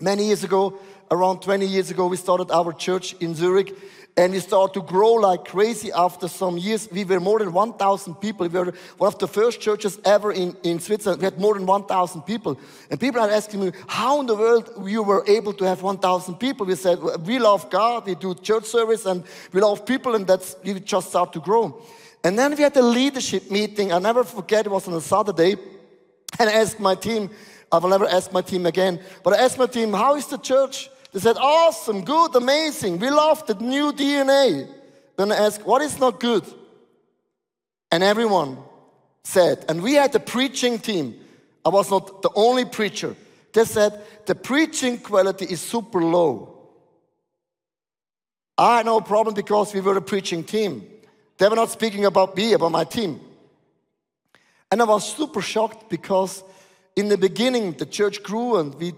Many 0.00 0.26
years 0.26 0.44
ago, 0.44 0.78
around 1.10 1.42
20 1.42 1.66
years 1.66 1.90
ago, 1.90 2.06
we 2.06 2.16
started 2.16 2.52
our 2.52 2.72
church 2.72 3.14
in 3.14 3.34
Zurich 3.34 3.76
and 4.16 4.32
we 4.32 4.38
started 4.38 4.74
to 4.74 4.82
grow 4.82 5.14
like 5.14 5.44
crazy 5.44 5.90
after 5.90 6.28
some 6.28 6.56
years. 6.56 6.88
We 6.90 7.02
were 7.04 7.18
more 7.18 7.40
than 7.40 7.52
1,000 7.52 8.14
people. 8.16 8.46
We 8.46 8.56
were 8.56 8.72
one 8.96 9.08
of 9.08 9.18
the 9.18 9.26
first 9.26 9.60
churches 9.60 9.98
ever 10.04 10.30
in, 10.30 10.56
in 10.62 10.78
Switzerland. 10.78 11.20
We 11.20 11.24
had 11.24 11.40
more 11.40 11.54
than 11.54 11.66
1,000 11.66 12.22
people. 12.22 12.60
And 12.90 13.00
people 13.00 13.20
are 13.20 13.28
asking 13.28 13.60
me, 13.60 13.72
how 13.88 14.20
in 14.20 14.26
the 14.26 14.36
world 14.36 14.70
you 14.86 15.02
were 15.02 15.24
able 15.26 15.52
to 15.54 15.64
have 15.64 15.82
1,000 15.82 16.36
people? 16.36 16.64
We 16.66 16.76
said, 16.76 17.00
we 17.26 17.40
love 17.40 17.68
God, 17.68 18.06
we 18.06 18.14
do 18.14 18.36
church 18.36 18.66
service, 18.66 19.04
and 19.04 19.24
we 19.52 19.60
love 19.60 19.84
people, 19.84 20.14
and 20.14 20.28
that's, 20.28 20.54
we 20.64 20.78
just 20.78 21.08
start 21.08 21.32
to 21.32 21.40
grow. 21.40 21.82
And 22.22 22.38
then 22.38 22.54
we 22.54 22.62
had 22.62 22.76
a 22.76 22.82
leadership 22.82 23.50
meeting. 23.50 23.92
I 23.92 23.98
never 23.98 24.22
forget, 24.22 24.66
it 24.66 24.70
was 24.70 24.86
on 24.86 24.94
a 24.94 25.00
Saturday. 25.00 25.56
And 26.38 26.48
I 26.50 26.52
asked 26.52 26.78
my 26.78 26.94
team, 26.94 27.30
I 27.70 27.78
will 27.78 27.90
never 27.90 28.06
ask 28.06 28.32
my 28.32 28.42
team 28.42 28.66
again. 28.66 29.00
But 29.22 29.34
I 29.34 29.44
asked 29.44 29.58
my 29.58 29.66
team, 29.66 29.92
how 29.92 30.16
is 30.16 30.26
the 30.26 30.38
church? 30.38 30.90
They 31.12 31.20
said, 31.20 31.36
awesome, 31.38 32.04
good, 32.04 32.34
amazing. 32.36 32.98
We 32.98 33.10
love 33.10 33.46
the 33.46 33.54
new 33.54 33.92
DNA. 33.92 34.68
Then 35.16 35.32
I 35.32 35.36
asked, 35.36 35.64
what 35.66 35.82
is 35.82 35.98
not 35.98 36.20
good? 36.20 36.44
And 37.90 38.02
everyone 38.02 38.58
said, 39.24 39.64
and 39.68 39.82
we 39.82 39.94
had 39.94 40.14
a 40.14 40.20
preaching 40.20 40.78
team. 40.78 41.18
I 41.64 41.70
was 41.70 41.90
not 41.90 42.22
the 42.22 42.30
only 42.34 42.64
preacher. 42.64 43.14
They 43.52 43.64
said, 43.64 44.00
the 44.26 44.34
preaching 44.34 44.98
quality 44.98 45.46
is 45.46 45.60
super 45.60 46.02
low. 46.02 46.54
I 48.56 48.78
had 48.78 48.86
no 48.86 49.00
problem 49.00 49.34
because 49.34 49.72
we 49.72 49.80
were 49.80 49.96
a 49.96 50.02
preaching 50.02 50.44
team. 50.44 50.86
They 51.38 51.48
were 51.48 51.56
not 51.56 51.70
speaking 51.70 52.04
about 52.04 52.36
me, 52.36 52.52
about 52.52 52.72
my 52.72 52.84
team. 52.84 53.20
And 54.70 54.82
I 54.82 54.84
was 54.84 55.16
super 55.16 55.40
shocked 55.40 55.88
because 55.88 56.42
in 56.98 57.08
the 57.08 57.16
beginning, 57.16 57.74
the 57.74 57.86
church 57.86 58.24
grew 58.24 58.56
and 58.56 58.74
we 58.74 58.92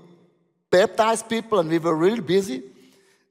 baptized 0.71 1.29
people 1.29 1.59
and 1.59 1.69
we 1.69 1.79
were 1.79 1.95
really 1.95 2.23
busy. 2.23 2.63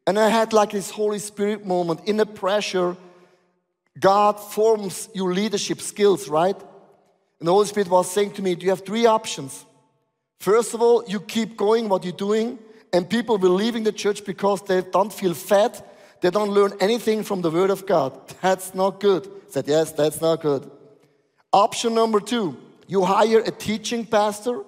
And 0.06 0.20
I 0.20 0.30
had 0.30 0.54
like 0.54 0.70
this 0.70 0.92
Holy 0.92 1.18
Spirit 1.18 1.66
moment 1.66 2.02
in 2.06 2.18
the 2.18 2.26
pressure. 2.28 2.96
God 4.00 4.40
forms 4.40 5.10
your 5.16 5.34
leadership 5.34 5.82
skills, 5.82 6.30
right? 6.30 6.56
And 7.40 7.48
the 7.48 7.52
Holy 7.52 7.66
Spirit 7.66 7.90
was 7.90 8.12
saying 8.12 8.34
to 8.34 8.44
me, 8.44 8.54
Do 8.54 8.64
you 8.66 8.70
have 8.70 8.86
three 8.86 9.08
options? 9.08 9.66
First 10.40 10.76
of 10.76 10.84
all, 10.84 11.04
you 11.08 11.20
keep 11.20 11.58
going 11.58 11.90
what 11.90 12.04
you're 12.04 12.14
doing, 12.14 12.60
and 12.94 13.10
people 13.10 13.40
will 13.40 13.56
leaving 13.56 13.84
the 13.84 13.92
church 13.92 14.24
because 14.24 14.62
they 14.62 14.84
don't 14.84 15.12
feel 15.12 15.34
fed. 15.34 15.84
They 16.22 16.30
don't 16.30 16.52
learn 16.52 16.74
anything 16.80 17.24
from 17.24 17.42
the 17.42 17.50
Word 17.50 17.72
of 17.72 17.88
God. 17.88 18.12
That's 18.42 18.76
not 18.76 19.00
good. 19.00 19.26
I 19.26 19.52
said, 19.52 19.68
Yes, 19.68 19.94
that's 19.94 20.22
not 20.22 20.42
good. 20.42 20.70
Option 21.52 21.96
number 21.96 22.20
two, 22.20 22.56
you 22.90 23.06
hire 23.06 23.42
a 23.42 23.52
teaching 23.52 24.04
pastor. 24.04 24.64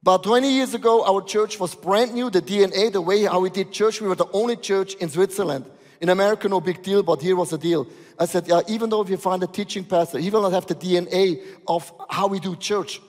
About 0.00 0.22
20 0.22 0.48
years 0.48 0.74
ago, 0.74 1.04
our 1.04 1.20
church 1.20 1.58
was 1.58 1.74
brand 1.74 2.14
new, 2.14 2.30
the 2.30 2.40
DNA, 2.40 2.92
the 2.92 3.00
way 3.00 3.24
how 3.24 3.40
we 3.40 3.50
did 3.50 3.72
church. 3.72 4.00
We 4.00 4.06
were 4.06 4.14
the 4.14 4.30
only 4.32 4.54
church 4.54 4.94
in 4.94 5.08
Switzerland. 5.08 5.64
In 6.00 6.08
America, 6.08 6.48
no 6.48 6.60
big 6.60 6.84
deal, 6.84 7.02
but 7.02 7.20
here 7.20 7.34
was 7.34 7.52
a 7.52 7.58
deal. 7.58 7.88
I 8.16 8.26
said, 8.26 8.46
yeah, 8.46 8.60
even 8.68 8.90
though 8.90 9.02
if 9.02 9.10
you 9.10 9.16
find 9.16 9.42
a 9.42 9.48
teaching 9.48 9.84
pastor, 9.84 10.20
he 10.20 10.30
will 10.30 10.42
not 10.42 10.52
have 10.52 10.68
the 10.68 10.76
DNA 10.76 11.42
of 11.66 11.92
how 12.08 12.28
we 12.28 12.38
do 12.38 12.54
church. 12.54 13.00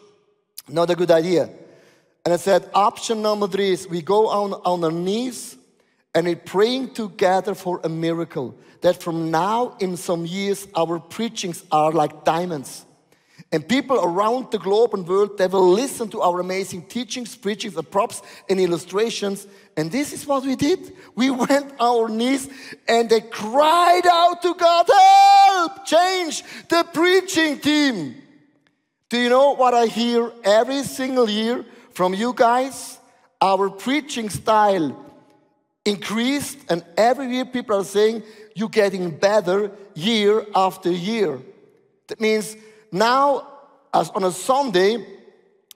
Not 0.67 0.89
a 0.89 0.95
good 0.95 1.11
idea. 1.11 1.51
And 2.25 2.33
I 2.33 2.37
said, 2.37 2.67
option 2.73 3.21
number 3.21 3.47
three 3.47 3.69
is 3.69 3.87
we 3.87 4.01
go 4.01 4.29
on, 4.29 4.53
on 4.65 4.83
our 4.83 4.91
knees 4.91 5.55
and 6.15 6.25
we're 6.25 6.37
praying 6.37 6.95
together 6.95 7.53
for 7.53 7.81
a 7.83 7.89
miracle. 7.89 8.55
That 8.81 8.99
from 8.99 9.29
now 9.29 9.77
in 9.79 9.95
some 9.95 10.25
years, 10.25 10.67
our 10.73 10.97
preachings 10.99 11.63
are 11.71 11.91
like 11.91 12.23
diamonds. 12.23 12.83
And 13.53 13.69
people 13.69 14.03
around 14.03 14.49
the 14.49 14.57
globe 14.57 14.95
and 14.95 15.07
world, 15.07 15.37
they 15.37 15.45
will 15.45 15.69
listen 15.69 16.09
to 16.09 16.21
our 16.21 16.39
amazing 16.39 16.87
teachings, 16.87 17.35
preachings, 17.35 17.77
and 17.77 17.89
props 17.89 18.23
and 18.49 18.59
illustrations. 18.59 19.45
And 19.77 19.91
this 19.91 20.11
is 20.11 20.25
what 20.25 20.43
we 20.43 20.55
did. 20.55 20.91
We 21.13 21.29
went 21.45 21.71
on 21.79 22.01
our 22.01 22.09
knees 22.09 22.49
and 22.87 23.07
they 23.07 23.21
cried 23.21 24.07
out 24.07 24.41
to 24.41 24.55
God, 24.55 24.89
help, 24.91 25.85
change 25.85 26.43
the 26.67 26.83
preaching 26.91 27.59
team. 27.59 28.15
Do 29.09 29.19
you 29.19 29.29
know 29.29 29.51
what 29.53 29.75
I 29.75 29.85
hear 29.85 30.31
every 30.43 30.81
single 30.81 31.29
year 31.29 31.63
from 31.91 32.15
you 32.15 32.33
guys? 32.35 32.97
Our 33.39 33.69
preaching 33.69 34.31
style 34.31 34.97
increased, 35.85 36.57
and 36.69 36.83
every 36.97 37.27
year 37.27 37.45
people 37.45 37.79
are 37.79 37.83
saying 37.83 38.23
you're 38.55 38.69
getting 38.69 39.11
better 39.11 39.69
year 39.93 40.43
after 40.55 40.89
year. 40.89 41.39
That 42.07 42.19
means 42.19 42.55
now, 42.93 43.47
as 43.93 44.09
on 44.11 44.23
a 44.23 44.31
Sunday, 44.31 45.05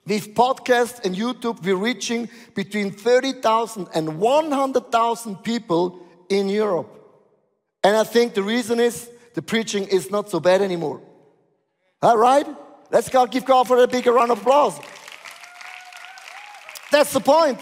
with 0.06 0.34
podcasts 0.34 1.04
and 1.04 1.14
YouTube, 1.14 1.62
we're 1.62 1.76
reaching 1.76 2.28
between 2.54 2.90
30,000 2.90 3.88
and 3.94 4.18
100,000 4.18 5.36
people 5.42 5.98
in 6.28 6.48
Europe. 6.48 6.94
And 7.84 7.96
I 7.96 8.04
think 8.04 8.34
the 8.34 8.42
reason 8.42 8.80
is 8.80 9.10
the 9.34 9.42
preaching 9.42 9.84
is 9.84 10.10
not 10.10 10.30
so 10.30 10.40
bad 10.40 10.62
anymore. 10.62 11.02
All 12.00 12.16
right? 12.16 12.46
Let's 12.90 13.08
go 13.08 13.26
give 13.26 13.44
God 13.44 13.68
for 13.68 13.82
a 13.82 13.86
bigger 13.86 14.12
round 14.12 14.30
of 14.30 14.40
applause. 14.40 14.78
That's 16.90 17.12
the 17.12 17.20
point. 17.20 17.60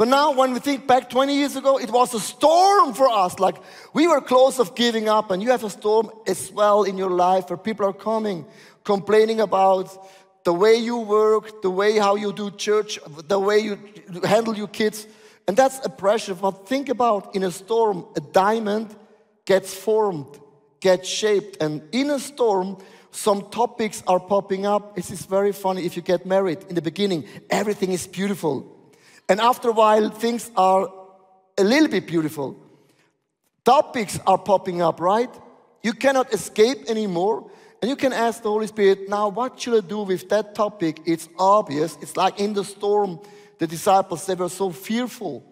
But 0.00 0.08
now, 0.08 0.32
when 0.32 0.54
we 0.54 0.60
think 0.60 0.86
back 0.86 1.10
20 1.10 1.36
years 1.36 1.56
ago, 1.56 1.78
it 1.78 1.90
was 1.90 2.14
a 2.14 2.20
storm 2.20 2.94
for 2.94 3.06
us. 3.08 3.38
Like 3.38 3.56
we 3.92 4.06
were 4.08 4.22
close 4.22 4.58
of 4.58 4.74
giving 4.74 5.10
up, 5.10 5.30
and 5.30 5.42
you 5.42 5.50
have 5.50 5.62
a 5.62 5.68
storm 5.68 6.10
as 6.26 6.50
well 6.50 6.84
in 6.84 6.96
your 6.96 7.10
life 7.10 7.50
where 7.50 7.58
people 7.58 7.84
are 7.84 7.92
coming, 7.92 8.46
complaining 8.84 9.40
about 9.40 9.88
the 10.44 10.52
way 10.52 10.74
you 10.74 10.98
work, 10.98 11.62
the 11.62 11.70
way 11.70 11.98
how 11.98 12.16
you 12.16 12.32
do 12.32 12.50
church, 12.50 12.98
the 13.28 13.38
way 13.38 13.58
you 13.58 13.78
handle 14.24 14.56
your 14.56 14.68
kids. 14.68 15.06
And 15.46 15.56
that's 15.56 15.84
a 15.84 15.88
pressure. 15.88 16.34
But 16.34 16.66
think 16.68 16.88
about 16.88 17.34
in 17.34 17.42
a 17.42 17.50
storm, 17.50 18.06
a 18.16 18.20
diamond 18.20 18.94
gets 19.44 19.74
formed, 19.74 20.38
gets 20.80 21.08
shaped. 21.08 21.62
And 21.62 21.82
in 21.92 22.10
a 22.10 22.18
storm, 22.18 22.78
some 23.10 23.50
topics 23.50 24.02
are 24.06 24.20
popping 24.20 24.66
up. 24.66 24.96
This 24.96 25.10
is 25.10 25.26
very 25.26 25.52
funny. 25.52 25.84
If 25.84 25.96
you 25.96 26.02
get 26.02 26.24
married 26.24 26.64
in 26.68 26.74
the 26.74 26.82
beginning, 26.82 27.24
everything 27.50 27.92
is 27.92 28.06
beautiful. 28.06 28.76
And 29.28 29.40
after 29.40 29.70
a 29.70 29.72
while, 29.72 30.08
things 30.10 30.50
are 30.56 30.88
a 31.58 31.64
little 31.64 31.88
bit 31.88 32.06
beautiful. 32.06 32.56
Topics 33.64 34.18
are 34.26 34.38
popping 34.38 34.80
up, 34.80 35.00
right? 35.00 35.30
You 35.82 35.92
cannot 35.92 36.32
escape 36.32 36.88
anymore. 36.88 37.50
And 37.80 37.88
you 37.88 37.96
can 37.96 38.12
ask 38.12 38.42
the 38.42 38.50
Holy 38.50 38.66
Spirit, 38.66 39.08
now 39.08 39.28
what 39.28 39.58
should 39.58 39.84
I 39.84 39.86
do 39.86 40.02
with 40.02 40.28
that 40.28 40.54
topic? 40.54 41.00
It's 41.06 41.28
obvious. 41.38 41.96
It's 42.02 42.16
like 42.16 42.38
in 42.38 42.52
the 42.52 42.64
storm, 42.64 43.20
the 43.58 43.66
disciples, 43.66 44.26
they 44.26 44.34
were 44.34 44.50
so 44.50 44.70
fearful. 44.70 45.44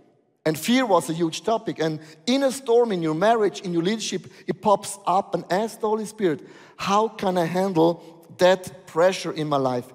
And 0.45 0.59
fear 0.59 0.85
was 0.85 1.09
a 1.09 1.15
huge 1.15 1.43
topic. 1.43 1.79
And 1.79 2.01
in 2.27 2.43
a 2.43 2.53
storm, 2.53 2.93
in 2.93 3.03
your 3.03 3.15
marriage, 3.15 3.61
in 3.61 3.73
your 3.73 3.83
leadership, 3.83 4.27
it 4.47 4.61
pops 4.61 4.99
up 5.07 5.35
and 5.35 5.45
ask 5.51 5.81
the 5.81 5.89
Holy 5.89 6.05
Spirit, 6.05 6.47
how 6.77 7.09
can 7.09 7.39
I 7.39 7.47
handle 7.47 8.27
that 8.39 8.87
pressure 8.87 9.33
in 9.33 9.49
my 9.49 9.57
life? 9.57 9.87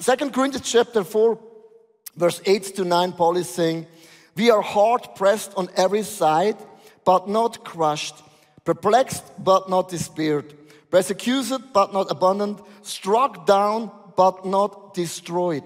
Second 0.00 0.32
Corinthians 0.32 0.68
chapter 0.68 1.04
4, 1.04 1.38
verse 2.16 2.40
8 2.44 2.64
to 2.76 2.84
9, 2.84 3.12
Paul 3.12 3.36
is 3.36 3.48
saying, 3.48 3.86
We 4.36 4.50
are 4.50 4.60
hard 4.60 5.14
pressed 5.14 5.54
on 5.56 5.68
every 5.76 6.02
side, 6.02 6.56
but 7.04 7.28
not 7.28 7.64
crushed, 7.64 8.16
perplexed, 8.64 9.24
but 9.38 9.70
not 9.70 9.88
despaired 9.88 10.52
persecuted 10.96 11.60
but 11.74 11.92
not 11.92 12.10
abandoned, 12.10 12.58
struck 12.80 13.44
down 13.44 13.90
but 14.16 14.46
not 14.46 14.94
destroyed. 14.94 15.62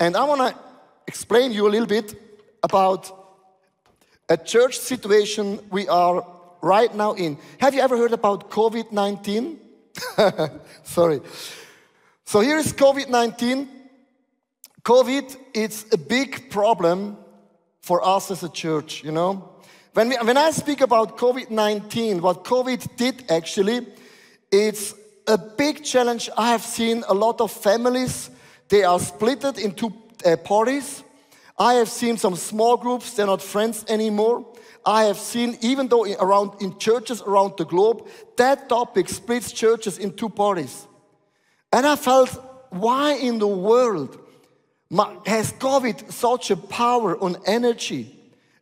And 0.00 0.16
I 0.16 0.24
want 0.24 0.40
to 0.40 0.60
explain 1.06 1.52
you 1.52 1.68
a 1.68 1.70
little 1.74 1.86
bit 1.86 2.08
about 2.64 3.02
a 4.28 4.36
church 4.36 4.76
situation 4.76 5.60
we 5.70 5.86
are 5.86 6.26
right 6.62 6.92
now 6.92 7.12
in. 7.12 7.38
Have 7.60 7.74
you 7.74 7.80
ever 7.80 7.96
heard 7.96 8.12
about 8.12 8.50
COVID 8.50 8.90
19? 8.90 9.60
Sorry. 10.82 11.20
So 12.24 12.40
here 12.40 12.58
is 12.58 12.72
COVID 12.72 13.08
19. 13.08 13.68
COVID, 14.82 15.36
it's 15.54 15.86
a 15.92 15.98
big 15.98 16.50
problem 16.50 17.16
for 17.82 18.04
us 18.04 18.32
as 18.32 18.42
a 18.42 18.48
church, 18.48 19.04
you 19.04 19.12
know. 19.12 19.48
When, 19.92 20.08
we, 20.08 20.16
when 20.16 20.36
I 20.36 20.50
speak 20.50 20.80
about 20.80 21.18
COVID 21.18 21.50
19, 21.50 22.20
what 22.20 22.42
COVID 22.42 22.96
did 22.96 23.30
actually, 23.30 23.86
it's 24.50 24.94
a 25.26 25.38
big 25.38 25.84
challenge. 25.84 26.30
I 26.36 26.50
have 26.50 26.62
seen 26.62 27.04
a 27.08 27.14
lot 27.14 27.40
of 27.40 27.50
families, 27.50 28.30
they 28.68 28.84
are 28.84 28.98
splitted 28.98 29.58
into 29.58 29.92
uh, 30.24 30.36
parties. 30.36 31.02
I 31.58 31.74
have 31.74 31.88
seen 31.88 32.18
some 32.18 32.36
small 32.36 32.76
groups, 32.76 33.14
they're 33.14 33.26
not 33.26 33.42
friends 33.42 33.84
anymore. 33.88 34.46
I 34.84 35.04
have 35.04 35.18
seen, 35.18 35.58
even 35.62 35.88
though 35.88 36.04
around 36.04 36.62
in 36.62 36.78
churches 36.78 37.20
around 37.22 37.54
the 37.56 37.64
globe, 37.64 38.06
that 38.36 38.68
topic 38.68 39.08
splits 39.08 39.50
churches 39.50 39.98
in 39.98 40.12
two 40.12 40.28
parties. 40.28 40.86
And 41.72 41.84
I 41.86 41.96
felt, 41.96 42.30
why 42.70 43.14
in 43.14 43.38
the 43.38 43.48
world 43.48 44.16
has 45.26 45.52
COVID 45.54 46.12
such 46.12 46.50
a 46.52 46.56
power 46.56 47.18
on 47.18 47.36
energy? 47.46 48.16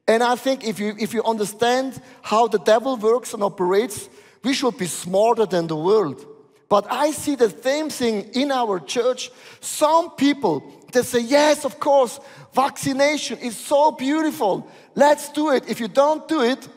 And 0.09 0.23
I 0.23 0.37
think 0.37 0.65
if 0.65 0.79
you, 0.79 0.95
if 0.99 1.13
you 1.13 1.23
understand 1.25 2.01
how 2.23 2.49
the 2.49 2.59
devil 2.59 2.97
works 2.97 3.35
and 3.35 3.43
operates, 3.43 4.09
we 4.45 4.53
should 4.53 4.77
be 4.77 4.87
smarter 4.87 5.47
than 5.47 5.67
the 5.67 5.77
world. 5.77 6.25
But 6.69 6.87
I 6.91 7.11
see 7.11 7.35
the 7.35 7.51
same 7.51 7.91
thing 7.91 8.31
in 8.35 8.51
our 8.51 8.79
church. 8.81 9.31
Some 9.61 10.11
people, 10.11 10.63
they 10.93 11.03
say, 11.03 11.21
yes, 11.21 11.65
of 11.65 11.81
course, 11.81 12.21
vaccination 12.53 13.39
is 13.39 13.57
so 13.57 13.91
beautiful. 13.91 14.69
Let's 14.95 15.31
do 15.31 15.51
it. 15.51 15.69
If 15.69 15.81
you 15.81 15.89
don't 15.89 16.27
do 16.29 16.43
it, 16.43 16.69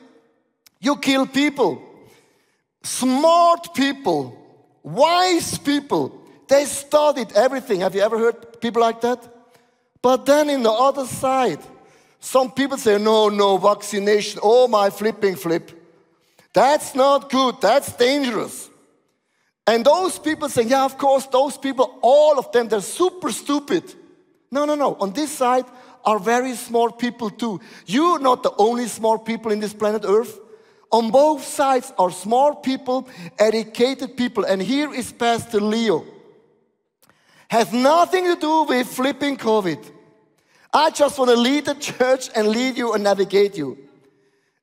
you 0.79 0.95
kill 0.97 1.25
people. 1.27 1.81
Smart 2.83 3.73
people, 3.73 4.37
wise 4.83 5.57
people, 5.57 6.21
they 6.47 6.65
studied 6.65 7.33
everything. 7.33 7.81
Have 7.81 7.95
you 7.95 8.01
ever 8.01 8.17
heard 8.17 8.61
people 8.61 8.81
like 8.81 9.01
that? 9.01 9.27
But 10.01 10.25
then 10.25 10.49
in 10.49 10.63
the 10.63 10.71
other 10.71 11.05
side, 11.05 11.59
some 12.19 12.51
people 12.51 12.77
say, 12.77 12.97
no, 12.97 13.29
no, 13.29 13.57
vaccination. 13.57 14.39
Oh, 14.41 14.67
my 14.67 14.89
flipping 14.89 15.35
flip. 15.35 15.76
That's 16.57 16.95
not 16.95 17.29
good. 17.29 17.61
That's 17.61 17.93
dangerous. 17.93 18.67
And 19.67 19.85
those 19.85 20.17
people 20.17 20.49
say, 20.49 20.63
yeah, 20.63 20.85
of 20.85 20.97
course, 20.97 21.27
those 21.27 21.55
people, 21.55 21.99
all 22.01 22.39
of 22.39 22.51
them, 22.51 22.67
they're 22.67 22.81
super 22.81 23.31
stupid. 23.31 23.83
No, 24.49 24.65
no, 24.65 24.73
no. 24.73 24.95
On 24.95 25.13
this 25.13 25.31
side 25.31 25.65
are 26.03 26.17
very 26.17 26.55
smart 26.55 26.97
people 26.97 27.29
too. 27.29 27.61
You're 27.85 28.17
not 28.17 28.41
the 28.41 28.53
only 28.57 28.87
smart 28.87 29.23
people 29.23 29.51
in 29.51 29.59
this 29.59 29.71
planet 29.71 30.03
Earth. 30.03 30.39
On 30.91 31.11
both 31.11 31.43
sides 31.43 31.93
are 31.99 32.09
smart 32.09 32.63
people, 32.63 33.07
educated 33.37 34.17
people. 34.17 34.43
And 34.43 34.59
here 34.59 34.91
is 34.91 35.11
Pastor 35.11 35.59
Leo. 35.59 36.05
Has 37.49 37.71
nothing 37.71 38.23
to 38.33 38.35
do 38.35 38.63
with 38.63 38.87
flipping 38.87 39.37
COVID. 39.37 39.91
I 40.73 40.89
just 40.89 41.19
want 41.19 41.29
to 41.29 41.37
lead 41.37 41.65
the 41.65 41.75
church 41.75 42.31
and 42.33 42.47
lead 42.47 42.79
you 42.79 42.93
and 42.93 43.03
navigate 43.03 43.55
you. 43.55 43.86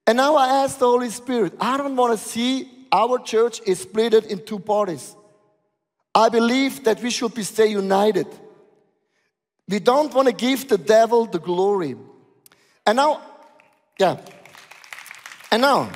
And 0.07 0.17
now 0.17 0.37
I 0.37 0.63
ask 0.65 0.79
the 0.79 0.87
Holy 0.87 1.11
Spirit, 1.11 1.55
I 1.61 1.77
don't 1.77 1.97
want 1.97 2.19
to 2.19 2.25
see 2.25 2.69
our 2.93 3.19
church 3.19 3.61
is 3.67 3.81
split 3.81 4.15
in 4.15 4.45
two 4.45 4.59
parties. 4.59 5.17
I 6.15 6.29
believe 6.29 6.85
that 6.85 7.03
we 7.03 7.11
should 7.11 7.35
be 7.35 7.43
stay 7.43 7.67
united. 7.67 8.27
We 9.69 9.81
don't 9.81 10.13
want 10.15 10.29
to 10.29 10.35
give 10.35 10.69
the 10.69 10.79
devil 10.79 11.27
the 11.27 11.41
glory. 11.41 11.97
And 12.87 12.97
now, 12.97 13.23
yeah. 13.99 14.19
And 15.51 15.63
now, 15.63 15.91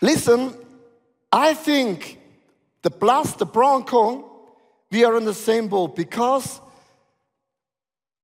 listen, 0.00 0.54
I 1.32 1.54
think 1.54 2.18
the 2.82 2.90
plus, 2.90 3.34
the 3.34 3.46
Bronco, 3.46 4.30
we 4.90 5.04
are 5.04 5.16
in 5.16 5.24
the 5.24 5.34
same 5.34 5.68
boat 5.68 5.96
because 5.96 6.60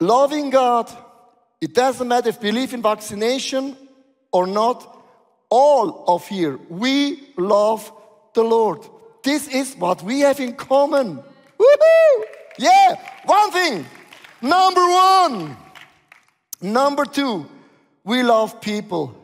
loving 0.01 0.51
God, 0.51 0.95
it 1.61 1.75
doesn't 1.75 2.07
matter 2.07 2.29
if 2.29 2.41
we 2.41 2.51
believe 2.51 2.75
in 2.75 2.83
vaccination 2.83 3.77
or 4.33 4.47
not, 4.47 4.97
all 5.51 6.05
of 6.07 6.27
here, 6.29 6.59
we 6.69 7.33
love 7.37 7.91
the 8.35 8.43
Lord. 8.43 8.87
This 9.23 9.49
is 9.49 9.75
what 9.75 10.03
we 10.03 10.21
have 10.21 10.41
in 10.41 10.55
common. 10.55 11.23
Woohoo! 11.59 12.25
Yeah, 12.59 12.97
one 13.25 13.51
thing. 13.51 13.87
Number 14.43 14.81
one. 14.81 15.57
Number 16.61 17.05
two, 17.05 17.47
we 18.05 18.23
love 18.23 18.61
people. 18.61 19.15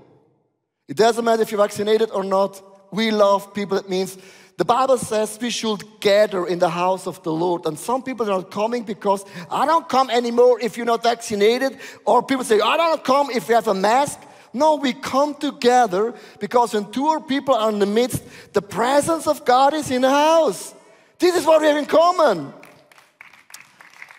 It 0.89 0.97
doesn't 0.97 1.25
matter 1.25 1.43
if 1.43 1.51
you're 1.51 1.61
vaccinated 1.61 2.11
or 2.11 2.25
not, 2.25 2.63
we 2.93 3.11
love 3.11 3.53
people. 3.55 3.79
It 3.79 3.89
means 3.89 4.17
the 4.57 4.65
Bible 4.65 4.99
says 4.99 5.37
we 5.41 5.51
should 5.51 5.83
gather 6.01 6.47
in 6.47 6.61
the 6.61 6.69
house 6.69 7.09
of 7.09 7.23
the 7.25 7.33
Lord. 7.33 7.67
And 7.67 7.77
some 7.77 8.03
people 8.03 8.27
are 8.27 8.39
not 8.39 8.51
coming 8.53 8.85
because 8.85 9.25
I 9.51 9.67
don't 9.67 9.89
come 9.89 10.11
anymore 10.11 10.61
if 10.61 10.77
you're 10.77 10.87
not 10.87 11.03
vaccinated. 11.03 11.77
Or 12.05 12.23
people 12.23 12.45
say, 12.45 12.61
I 12.61 12.77
don't 12.77 13.03
come 13.03 13.31
if 13.31 13.49
you 13.49 13.57
have 13.57 13.67
a 13.67 13.75
mask. 13.75 14.21
No, 14.53 14.77
we 14.77 14.93
come 14.93 15.35
together 15.35 16.15
because 16.39 16.73
when 16.73 16.91
two 16.93 17.09
or 17.09 17.21
people 17.21 17.55
are 17.55 17.71
in 17.71 17.81
the 17.81 17.87
midst, 17.87 18.23
the 18.53 18.63
presence 18.63 19.27
of 19.27 19.45
God 19.45 19.75
is 19.75 19.91
in 19.91 20.03
the 20.03 20.11
house. 20.11 20.73
This 21.19 21.35
is 21.35 21.45
what 21.45 21.61
we 21.61 21.67
have 21.67 21.77
in 21.77 21.87
common. 21.87 22.53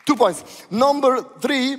Two 0.05 0.17
points. 0.17 0.65
Number 0.69 1.21
three, 1.39 1.77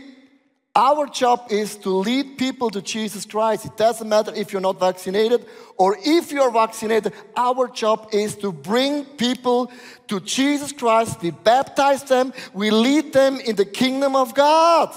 our 0.77 1.07
job 1.07 1.47
is 1.49 1.75
to 1.77 1.89
lead 1.89 2.37
people 2.37 2.69
to 2.71 2.83
Jesus 2.83 3.25
Christ. 3.25 3.65
It 3.65 3.79
doesn't 3.79 4.07
matter 4.07 4.33
if 4.35 4.53
you're 4.53 4.61
not 4.61 4.79
vaccinated 4.79 5.47
or 5.79 5.97
if 6.05 6.31
you're 6.31 6.51
vaccinated. 6.51 7.15
Our 7.35 7.69
job 7.69 8.11
is 8.13 8.37
to 8.37 8.53
bring 8.53 9.07
people 9.07 9.73
to 10.09 10.21
Jesus 10.21 10.73
Christ. 10.73 11.23
We 11.23 11.31
baptize 11.31 12.05
them, 12.05 12.35
we 12.53 12.71
lead 12.71 13.15
them 13.15 13.41
in 13.41 13.57
the 13.57 13.65
kingdom 13.65 14.15
of 14.15 14.35
God. 14.35 14.95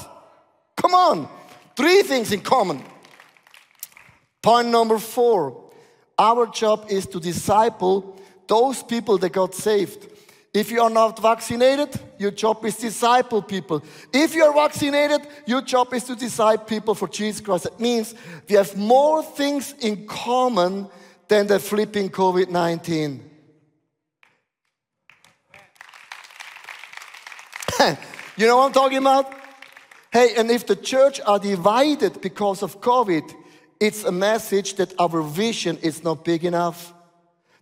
Come 0.75 0.93
on. 0.93 1.29
Three 1.77 2.01
things 2.01 2.33
in 2.33 2.41
common. 2.41 2.83
Point 4.41 4.67
number 4.67 4.97
four 4.97 5.69
our 6.17 6.47
job 6.47 6.87
is 6.89 7.05
to 7.07 7.19
disciple 7.21 8.19
those 8.49 8.83
people 8.83 9.17
that 9.19 9.31
got 9.31 9.55
saved. 9.55 10.05
If 10.53 10.71
you 10.71 10.81
are 10.81 10.89
not 10.89 11.19
vaccinated, 11.21 11.89
your 12.17 12.31
job 12.31 12.65
is 12.65 12.75
disciple 12.77 13.43
people. 13.43 13.83
If 14.11 14.33
you 14.33 14.43
are 14.43 14.53
vaccinated, 14.53 15.27
your 15.45 15.61
job 15.61 15.93
is 15.93 16.05
to 16.05 16.15
disciple 16.15 16.65
people 16.65 16.95
for 16.95 17.07
Jesus 17.07 17.39
Christ. 17.39 17.67
It 17.67 17.79
means 17.79 18.15
we 18.47 18.55
have 18.55 18.75
more 18.75 19.21
things 19.21 19.75
in 19.79 20.07
common 20.07 20.87
than 21.27 21.45
the 21.45 21.59
flipping 21.59 22.09
COVID 22.09 22.49
19. 22.49 23.29
you 28.35 28.47
know 28.47 28.57
what 28.57 28.65
I'm 28.65 28.73
talking 28.73 28.97
about? 28.97 29.31
Hey, 30.11 30.33
and 30.35 30.49
if 30.49 30.65
the 30.65 30.75
church 30.75 31.21
are 31.27 31.37
divided 31.37 32.21
because 32.21 32.63
of 32.63 32.81
COVID, 32.81 33.35
it's 33.79 34.03
a 34.03 34.11
message 34.11 34.73
that 34.75 34.93
our 34.97 35.21
vision 35.21 35.77
is 35.83 36.03
not 36.03 36.25
big 36.25 36.43
enough. 36.43 36.91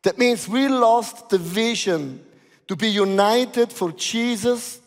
That 0.04 0.18
means 0.18 0.48
we 0.48 0.70
lost 0.70 1.30
the 1.30 1.38
vision 1.38 2.24
to 2.68 2.76
be 2.76 2.90
united 2.90 3.72
for 3.72 3.92
Jesus, 3.92 4.82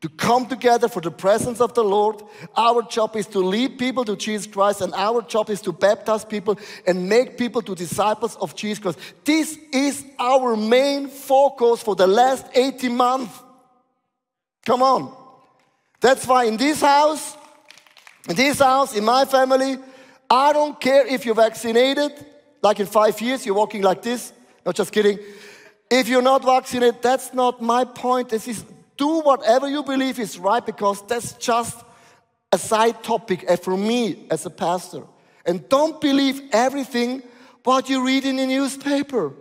to 0.00 0.08
come 0.08 0.46
together 0.46 0.88
for 0.88 1.00
the 1.00 1.10
presence 1.10 1.60
of 1.60 1.74
the 1.74 1.82
Lord. 1.82 2.22
Our 2.56 2.82
job 2.82 3.16
is 3.16 3.26
to 3.28 3.40
lead 3.40 3.78
people 3.78 4.04
to 4.04 4.16
Jesus 4.16 4.46
Christ, 4.46 4.80
and 4.80 4.94
our 4.94 5.22
job 5.22 5.50
is 5.50 5.60
to 5.62 5.72
baptize 5.72 6.24
people 6.24 6.58
and 6.86 7.08
make 7.08 7.36
people 7.36 7.62
to 7.62 7.74
disciples 7.74 8.36
of 8.36 8.54
Jesus 8.54 8.78
Christ. 8.78 8.98
This 9.24 9.58
is 9.72 10.04
our 10.18 10.56
main 10.56 11.08
focus 11.08 11.82
for 11.82 11.96
the 11.96 12.06
last 12.06 12.46
18 12.54 12.96
months. 12.96 13.42
Come 14.64 14.82
on. 14.82 15.14
That's 16.00 16.26
why 16.26 16.44
in 16.44 16.56
this 16.56 16.80
house, 16.80 17.36
in 18.28 18.36
this 18.36 18.60
house, 18.60 18.94
in 18.94 19.04
my 19.04 19.24
family, 19.24 19.78
I 20.30 20.52
don't 20.52 20.80
care 20.80 21.06
if 21.06 21.26
you're 21.26 21.34
vaccinated, 21.34 22.12
like 22.62 22.78
in 22.78 22.86
five 22.86 23.20
years, 23.20 23.44
you're 23.44 23.54
walking 23.54 23.82
like 23.82 24.02
this. 24.02 24.32
Not 24.64 24.74
just 24.74 24.92
kidding. 24.92 25.18
If 25.90 26.08
you're 26.08 26.22
not 26.22 26.44
vaccinated, 26.44 27.02
that's 27.02 27.32
not 27.32 27.62
my 27.62 27.84
point. 27.84 28.28
This 28.28 28.46
is 28.46 28.64
do 28.96 29.20
whatever 29.20 29.68
you 29.68 29.82
believe 29.82 30.18
is 30.18 30.38
right 30.38 30.64
because 30.64 31.06
that's 31.06 31.32
just 31.34 31.78
a 32.52 32.58
side 32.58 33.02
topic 33.02 33.48
for 33.62 33.76
me 33.76 34.26
as 34.30 34.44
a 34.44 34.50
pastor. 34.50 35.02
And 35.46 35.66
don't 35.68 36.00
believe 36.00 36.42
everything 36.52 37.22
what 37.64 37.88
you 37.88 38.04
read 38.04 38.24
in 38.24 38.36
the 38.36 38.46
newspaper. 38.46 39.32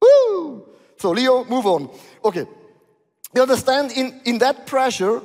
Woo! 0.00 0.64
So, 0.98 1.10
Leo, 1.10 1.44
move 1.44 1.66
on. 1.66 1.90
Okay. 2.24 2.46
You 3.34 3.42
understand, 3.42 3.92
in, 3.92 4.20
in 4.24 4.38
that 4.38 4.66
pressure, 4.66 5.22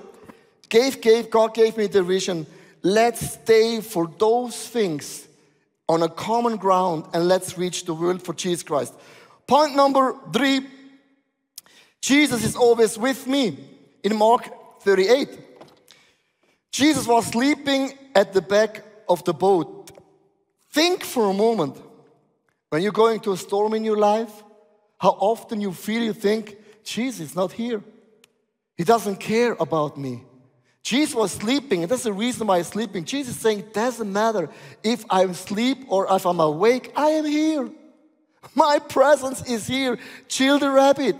gave, 0.69 1.01
gave, 1.01 1.29
God 1.29 1.53
gave 1.53 1.75
me 1.77 1.87
the 1.87 2.01
vision. 2.03 2.47
Let's 2.81 3.33
stay 3.33 3.81
for 3.81 4.09
those 4.17 4.55
things 4.69 5.27
on 5.89 6.01
a 6.03 6.09
common 6.09 6.55
ground 6.55 7.05
and 7.13 7.27
let's 7.27 7.57
reach 7.57 7.85
the 7.85 7.93
world 7.93 8.21
for 8.21 8.33
Jesus 8.33 8.63
Christ. 8.63 8.93
Point 9.47 9.75
number 9.75 10.15
three 10.33 10.61
Jesus 12.01 12.43
is 12.43 12.55
always 12.55 12.97
with 12.97 13.25
me 13.25 13.57
in 14.03 14.15
Mark 14.15 14.81
38. 14.83 15.39
Jesus 16.71 17.07
was 17.07 17.25
sleeping 17.25 17.97
at 18.13 18.33
the 18.33 18.41
back 18.41 18.83
of 19.09 19.23
the 19.23 19.33
boat. 19.33 19.91
Think 20.71 21.03
for 21.03 21.29
a 21.29 21.33
moment 21.33 21.75
when 22.69 22.81
you're 22.81 22.91
going 22.91 23.19
to 23.21 23.31
a 23.31 23.37
storm 23.37 23.73
in 23.73 23.83
your 23.83 23.97
life, 23.97 24.31
how 24.99 25.09
often 25.09 25.61
you 25.61 25.71
feel 25.71 26.03
you 26.03 26.13
think, 26.13 26.55
Jesus 26.83 27.31
is 27.31 27.35
not 27.35 27.51
here. 27.51 27.81
He 28.75 28.83
doesn't 28.83 29.17
care 29.17 29.55
about 29.59 29.97
me. 29.97 30.23
Jesus 30.83 31.15
was 31.15 31.31
sleeping, 31.31 31.81
and 31.83 31.91
that's 31.91 32.03
the 32.03 32.13
reason 32.13 32.47
why 32.47 32.57
he's 32.57 32.67
sleeping. 32.67 33.03
Jesus 33.03 33.35
is 33.35 33.41
saying, 33.41 33.59
it 33.59 33.73
doesn't 33.73 34.11
matter 34.11 34.49
if 34.83 35.03
I'm 35.09 35.31
asleep 35.31 35.85
or 35.89 36.07
if 36.09 36.25
I'm 36.25 36.39
awake, 36.39 36.93
I 36.95 37.09
am 37.09 37.25
here. 37.25 37.69
My 38.55 38.79
presence 38.79 39.47
is 39.47 39.67
here. 39.67 39.97
Chill 40.27 40.59
the 40.59 40.69
rabbit. 40.69 41.15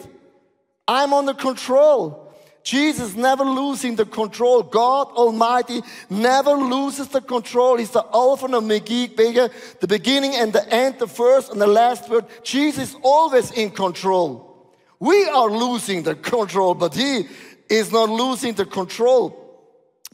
I'm 0.88 1.14
under 1.14 1.34
control. 1.34 2.24
Jesus 2.64 3.16
never 3.16 3.46
losing 3.46 3.96
the 3.96 4.06
control. 4.06 4.62
God 4.62 5.08
Almighty 5.12 5.82
never 6.10 6.52
loses 6.52 7.08
the 7.08 7.22
control. 7.22 7.78
He's 7.78 7.92
the 7.92 8.06
Alpha 8.14 8.46
and 8.46 8.56
Omega, 8.56 9.50
the 9.80 9.88
beginning 9.88 10.36
and 10.36 10.52
the 10.52 10.68
end, 10.74 11.00
the 11.00 11.08
first 11.08 11.52
and 11.52 11.62
the 11.62 11.68
last 11.68 12.10
word. 12.10 12.26
Jesus 12.44 12.90
is 12.90 12.96
always 13.04 13.52
in 13.52 13.72
control. 13.72 14.74
We 15.00 15.26
are 15.30 15.50
losing 15.50 16.04
the 16.04 16.16
control, 16.16 16.74
but 16.74 16.94
He 16.94 17.28
is 17.70 17.92
not 17.92 18.10
losing 18.10 18.54
the 18.54 18.66
control. 18.66 19.48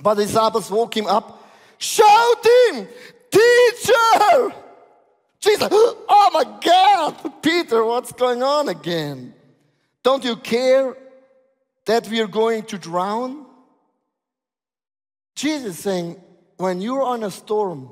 But 0.02 0.16
the 0.16 0.26
disciples 0.26 0.70
woke 0.70 0.96
him 0.96 1.08
up, 1.08 1.44
shouting, 1.78 2.88
Teacher! 3.32 4.54
Jesus, 5.44 5.68
oh 5.72 6.30
my 6.34 6.46
God, 6.64 7.44
Peter, 7.44 7.84
what's 7.84 8.14
going 8.14 8.42
on 8.42 8.70
again? 8.70 9.34
Don't 10.02 10.24
you 10.24 10.38
care 10.38 10.96
that 11.86 12.08
we 12.08 12.22
are 12.22 12.28
going 12.28 12.64
to 12.64 12.78
drown? 12.78 13.46
Jesus 15.36 15.78
saying, 15.80 16.16
when 16.56 16.80
you're 16.80 17.04
on 17.04 17.24
a 17.24 17.30
storm 17.30 17.90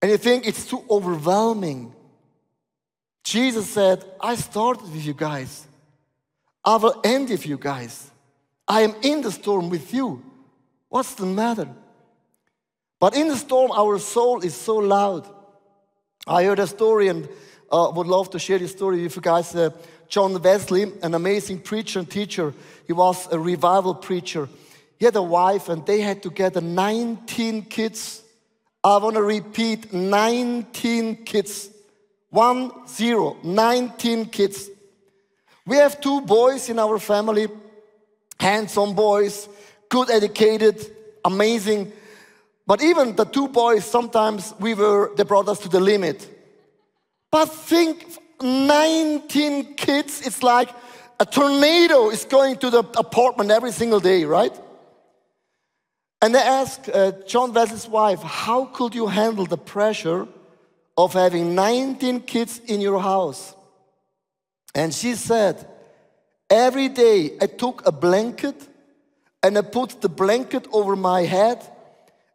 and 0.00 0.10
you 0.10 0.16
think 0.16 0.46
it's 0.46 0.64
too 0.64 0.82
overwhelming, 0.88 1.94
Jesus 3.22 3.68
said, 3.68 4.02
I 4.18 4.36
started 4.36 4.84
with 4.84 5.04
you 5.04 5.12
guys. 5.12 5.66
I 6.64 6.76
will 6.76 7.02
end 7.04 7.28
with 7.28 7.46
you 7.46 7.58
guys. 7.58 8.10
I 8.66 8.80
am 8.80 8.94
in 9.02 9.20
the 9.20 9.30
storm 9.30 9.68
with 9.68 9.92
you. 9.92 10.24
What's 10.88 11.16
the 11.16 11.26
matter? 11.26 11.68
But 12.98 13.14
in 13.14 13.28
the 13.28 13.36
storm, 13.36 13.72
our 13.72 13.98
soul 13.98 14.40
is 14.40 14.54
so 14.54 14.76
loud. 14.76 15.28
I 16.26 16.44
heard 16.44 16.58
a 16.58 16.66
story 16.66 17.08
and 17.08 17.28
uh, 17.70 17.92
would 17.94 18.06
love 18.06 18.30
to 18.30 18.38
share 18.38 18.58
this 18.58 18.72
story 18.72 19.02
with 19.02 19.14
you 19.14 19.20
guys. 19.22 19.54
Uh, 19.54 19.70
John 20.08 20.40
Wesley, 20.40 20.90
an 21.02 21.14
amazing 21.14 21.60
preacher 21.60 21.98
and 21.98 22.10
teacher, 22.10 22.54
he 22.86 22.94
was 22.94 23.28
a 23.30 23.38
revival 23.38 23.94
preacher. 23.94 24.48
He 24.98 25.04
had 25.04 25.16
a 25.16 25.22
wife 25.22 25.68
and 25.68 25.84
they 25.84 26.00
had 26.00 26.22
together 26.22 26.62
19 26.62 27.64
kids. 27.64 28.22
I 28.82 28.96
want 28.98 29.16
to 29.16 29.22
repeat 29.22 29.92
19 29.92 31.24
kids. 31.24 31.68
One, 32.30 32.86
zero, 32.88 33.36
19 33.42 34.26
kids. 34.26 34.70
We 35.66 35.76
have 35.76 36.00
two 36.00 36.22
boys 36.22 36.70
in 36.70 36.78
our 36.78 36.98
family, 36.98 37.48
handsome 38.40 38.94
boys, 38.94 39.48
good 39.88 40.10
educated, 40.10 40.84
amazing. 41.24 41.92
But 42.66 42.82
even 42.82 43.14
the 43.14 43.24
two 43.24 43.48
boys, 43.48 43.84
sometimes 43.84 44.54
we 44.58 44.74
were, 44.74 45.12
they 45.16 45.24
brought 45.24 45.48
us 45.48 45.58
to 45.60 45.68
the 45.68 45.80
limit. 45.80 46.28
But 47.30 47.46
think 47.46 48.18
19 48.40 49.74
kids. 49.74 50.26
It's 50.26 50.42
like 50.42 50.70
a 51.20 51.26
tornado 51.26 52.10
is 52.10 52.24
going 52.24 52.56
to 52.58 52.70
the 52.70 52.78
apartment 52.78 53.50
every 53.50 53.72
single 53.72 54.00
day, 54.00 54.24
right? 54.24 54.56
And 56.22 56.34
they 56.34 56.40
asked 56.40 56.88
uh, 56.88 57.12
John 57.26 57.52
Wesley's 57.52 57.88
wife, 57.88 58.22
How 58.22 58.66
could 58.66 58.94
you 58.94 59.06
handle 59.06 59.46
the 59.46 59.58
pressure 59.58 60.26
of 60.96 61.12
having 61.12 61.54
19 61.54 62.20
kids 62.20 62.60
in 62.66 62.80
your 62.80 63.00
house? 63.00 63.54
And 64.74 64.92
she 64.92 65.14
said, 65.14 65.68
Every 66.50 66.88
day 66.88 67.36
I 67.40 67.46
took 67.46 67.86
a 67.86 67.92
blanket 67.92 68.68
and 69.42 69.58
I 69.58 69.62
put 69.62 70.00
the 70.00 70.08
blanket 70.08 70.66
over 70.72 70.96
my 70.96 71.22
head 71.22 71.66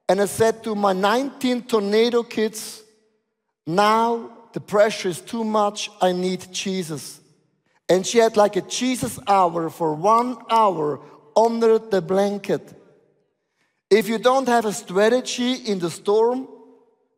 and 0.09 0.19
I 0.19 0.25
said 0.25 0.63
to 0.63 0.73
my 0.73 0.91
19 0.91 1.61
tornado 1.61 2.23
kids, 2.23 2.81
Now 3.67 4.31
the 4.53 4.59
pressure 4.59 5.07
is 5.07 5.21
too 5.21 5.43
much, 5.43 5.91
I 6.01 6.11
need 6.11 6.51
Jesus. 6.51 7.19
And 7.87 8.05
she 8.05 8.17
had 8.17 8.35
like 8.35 8.55
a 8.55 8.61
Jesus 8.61 9.19
hour 9.27 9.69
for 9.69 9.93
one 9.93 10.37
hour 10.49 10.99
under 11.37 11.77
the 11.77 12.01
blanket. 12.01 12.73
If 13.91 14.09
you 14.09 14.17
don't 14.17 14.47
have 14.47 14.65
a 14.65 14.73
strategy 14.73 15.53
in 15.53 15.77
the 15.77 15.91
storm, 15.91 16.47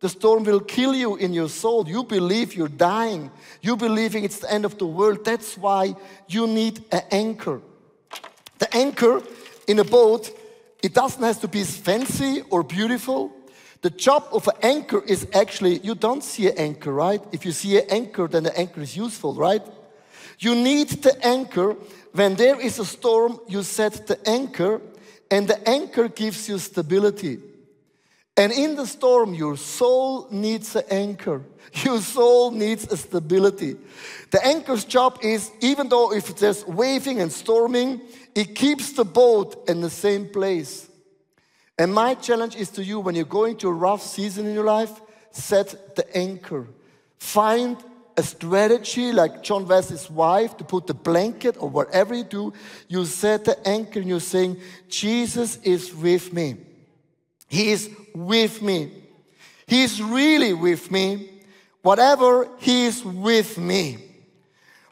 the 0.02 0.10
storm 0.10 0.44
will 0.44 0.60
kill 0.60 0.94
you 0.94 1.16
in 1.16 1.34
your 1.34 1.48
soul. 1.48 1.88
You 1.88 2.04
believe 2.04 2.56
you're 2.56 2.68
dying. 2.68 3.32
You 3.62 3.78
believing 3.78 4.26
it's 4.26 4.40
the 4.40 4.52
end 4.52 4.66
of 4.66 4.78
the 4.78 4.86
world. 4.86 5.24
That's 5.24 5.58
why 5.58 5.96
you 6.28 6.46
need 6.46 6.84
an 6.92 7.04
anchor. 7.12 7.62
The 8.60 8.76
anchor 8.76 9.22
in 9.68 9.80
a 9.80 9.84
boat, 9.84 10.32
it 10.82 10.94
doesn't 10.94 11.22
have 11.22 11.42
to 11.42 11.48
be 11.48 11.64
fancy 11.64 12.42
or 12.50 12.64
beautiful. 12.64 13.32
The 13.82 13.90
job 13.90 14.28
of 14.32 14.48
an 14.48 14.56
anchor 14.62 15.04
is 15.04 15.28
actually, 15.34 15.80
you 15.80 15.96
don't 15.96 16.24
see 16.24 16.48
an 16.50 16.58
anchor, 16.58 16.94
right? 16.94 17.22
If 17.32 17.46
you 17.46 17.52
see 17.52 17.78
an 17.78 17.86
anchor, 17.90 18.28
then 18.28 18.44
the 18.44 18.58
anchor 18.58 18.82
is 18.82 18.96
useful, 18.96 19.34
right? 19.34 19.62
You 20.40 20.56
need 20.56 20.90
the 20.90 21.16
anchor. 21.26 21.76
When 22.14 22.36
there 22.36 22.60
is 22.60 22.80
a 22.80 22.86
storm, 22.86 23.40
you 23.48 23.64
set 23.64 24.08
the 24.08 24.20
anchor, 24.28 24.82
and 25.30 25.48
the 25.48 25.68
anchor 25.68 26.08
gives 26.08 26.50
you 26.50 26.58
stability. 26.58 27.40
And 28.42 28.52
in 28.52 28.76
the 28.76 28.88
storm, 28.88 29.36
your 29.36 29.56
soul 29.56 30.28
needs 30.32 30.76
an 30.76 30.86
anchor. 30.90 31.44
Your 31.86 32.02
soul 32.02 32.50
needs 32.50 32.92
a 32.92 32.98
stability. 32.98 33.76
The 34.32 34.44
anchor's 34.44 34.84
job 34.84 35.20
is, 35.22 35.52
even 35.62 35.90
though 35.90 36.12
if 36.12 36.36
there's 36.36 36.66
waving 36.66 37.22
and 37.22 37.32
storming, 37.32 38.02
it 38.34 38.56
keeps 38.56 38.94
the 38.94 39.06
boat 39.06 39.70
in 39.70 39.80
the 39.80 39.92
same 39.92 40.28
place. 40.28 40.90
And 41.78 41.94
my 41.94 42.16
challenge 42.16 42.56
is 42.56 42.72
to 42.72 42.84
you 42.84 43.00
when 43.00 43.14
you're 43.14 43.26
going 43.26 43.58
through 43.58 43.70
a 43.70 43.74
rough 43.90 44.02
season 44.02 44.48
in 44.48 44.56
your 44.56 44.66
life, 44.66 44.92
set 45.30 45.96
the 45.96 46.18
anchor. 46.18 46.68
Find 47.20 47.78
a 48.18 48.24
strategy 48.24 49.12
like 49.12 49.44
John 49.44 49.68
Wesley's 49.68 50.10
wife 50.10 50.58
to 50.58 50.64
put 50.64 50.88
the 50.88 50.96
blanket 50.96 51.58
or 51.60 51.70
whatever 51.70 52.16
you 52.16 52.24
do, 52.24 52.54
you 52.88 53.06
set 53.06 53.46
the 53.46 53.68
anchor 53.68 54.00
and 54.00 54.10
you're 54.10 54.20
saying, 54.20 54.60
Jesus 54.90 55.58
is 55.58 55.94
with 55.94 56.34
me. 56.34 56.58
He 57.48 57.72
is 57.72 57.90
with 58.14 58.62
me. 58.62 58.92
He 59.68 59.84
is 59.84 60.02
really 60.02 60.54
with 60.54 60.92
me. 60.92 61.42
Whatever, 61.82 62.48
He 62.60 62.86
is 62.86 63.04
with 63.04 63.58
me. 63.58 63.98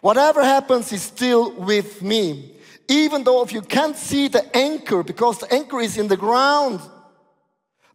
Whatever 0.01 0.43
happens, 0.43 0.89
He's 0.89 1.03
still 1.03 1.51
with 1.51 2.01
me. 2.01 2.55
Even 2.87 3.23
though 3.23 3.43
if 3.43 3.51
you 3.51 3.61
can't 3.61 3.95
see 3.95 4.27
the 4.27 4.55
anchor, 4.55 5.03
because 5.03 5.39
the 5.39 5.53
anchor 5.53 5.79
is 5.79 5.97
in 5.97 6.07
the 6.07 6.17
ground, 6.17 6.79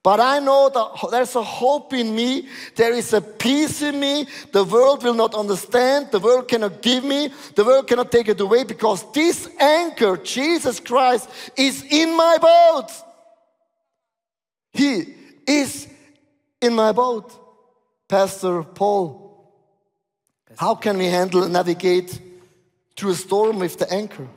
but 0.05 0.21
I 0.21 0.39
know 0.39 0.69
that 0.69 1.11
there's 1.11 1.35
a 1.35 1.43
hope 1.43 1.95
in 1.95 2.15
me. 2.15 2.47
There 2.77 2.93
is 2.93 3.15
a 3.15 3.23
peace 3.23 3.81
in 3.81 3.99
me. 3.99 4.27
The 4.53 4.63
world 4.63 5.03
will 5.03 5.15
not 5.15 5.35
understand. 5.35 6.11
The 6.11 6.21
world 6.21 6.47
cannot 6.47 6.83
give 6.83 7.05
me. 7.05 7.31
The 7.55 7.65
world 7.65 7.89
cannot 7.89 8.13
take 8.13 8.29
it 8.29 8.39
away 8.39 8.65
because 8.65 9.11
this 9.13 9.49
anchor, 9.59 10.19
Jesus 10.19 10.79
Christ, 10.79 11.31
is 11.57 11.83
in 11.85 12.15
my 12.15 12.37
boat. 12.37 12.91
He 14.75 15.15
is 15.47 15.89
in 16.61 16.75
my 16.75 16.93
boat. 16.93 17.33
Pastor 18.09 18.63
Paul, 18.63 19.25
how 20.59 20.75
can 20.75 20.99
we 20.99 21.07
handle 21.07 21.43
and 21.45 21.53
navigate 21.53 22.21
through 22.97 23.13
a 23.13 23.15
storm 23.15 23.59
with 23.61 23.79
the 23.79 23.91
anchor? 23.91 24.29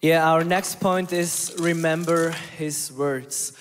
Yeah, 0.00 0.28
our 0.28 0.42
next 0.42 0.80
point 0.80 1.12
is 1.12 1.54
remember 1.58 2.30
his 2.58 2.90
words. 2.92 3.52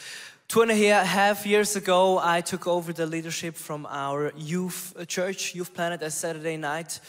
Two 0.47 0.61
and 0.61 0.71
a 0.71 1.05
half 1.05 1.45
years 1.45 1.75
ago, 1.75 2.19
I 2.21 2.41
took 2.41 2.67
over 2.67 2.91
the 2.91 3.05
leadership 3.05 3.55
from 3.55 3.85
our 3.85 4.33
youth 4.35 4.93
uh, 4.97 5.05
church, 5.05 5.55
Youth 5.55 5.73
Planet, 5.73 6.01
at 6.01 6.13
Saturday 6.13 6.57
night. 6.57 6.99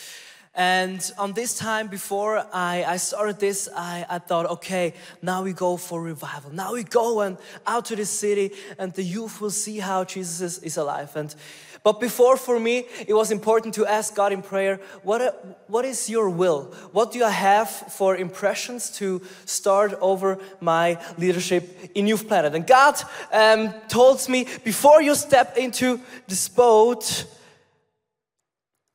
And 0.55 1.11
on 1.17 1.33
this 1.33 1.57
time 1.57 1.89
before 1.89 2.47
I, 2.53 2.85
I 2.85 2.97
started 2.99 3.41
this, 3.41 3.71
I, 3.75 4.05
I 4.09 4.19
thought, 4.19 4.51
okay, 4.51 4.93
now 5.23 5.43
we 5.43 5.55
go 5.55 5.79
for 5.79 6.03
revival. 6.03 6.53
Now 6.53 6.75
we 6.75 6.85
go 6.85 7.21
and 7.21 7.39
out 7.67 7.87
to 7.87 7.97
the 7.97 8.05
city, 8.05 8.53
and 8.79 8.93
the 8.93 9.03
youth 9.03 9.41
will 9.41 9.51
see 9.51 9.79
how 9.79 10.05
Jesus 10.05 10.41
is, 10.41 10.59
is 10.63 10.77
alive. 10.77 11.17
And 11.17 11.35
but 11.83 11.99
before, 11.99 12.37
for 12.37 12.61
me, 12.61 12.85
it 13.09 13.13
was 13.13 13.33
important 13.33 13.75
to 13.75 13.87
ask 13.87 14.15
God 14.15 14.33
in 14.33 14.41
prayer, 14.41 14.79
what, 15.03 15.65
what 15.67 15.85
is 15.85 16.09
your 16.09 16.31
will? 16.31 16.73
What 16.93 17.11
do 17.11 17.25
I 17.25 17.31
have 17.31 17.69
for 17.69 18.17
impressions 18.17 18.91
to 18.99 19.21
start 19.47 19.95
over 20.01 20.39
my 20.61 21.03
leadership 21.19 21.91
in 21.97 22.07
Youth 22.07 22.29
Planet? 22.29 22.55
And 22.55 22.67
God 22.67 22.95
um, 23.33 23.75
told 23.89 24.29
me, 24.29 24.47
before 24.63 25.03
you 25.03 25.17
step 25.17 25.57
into 25.57 25.99
this 26.29 26.49
boat, 26.49 27.25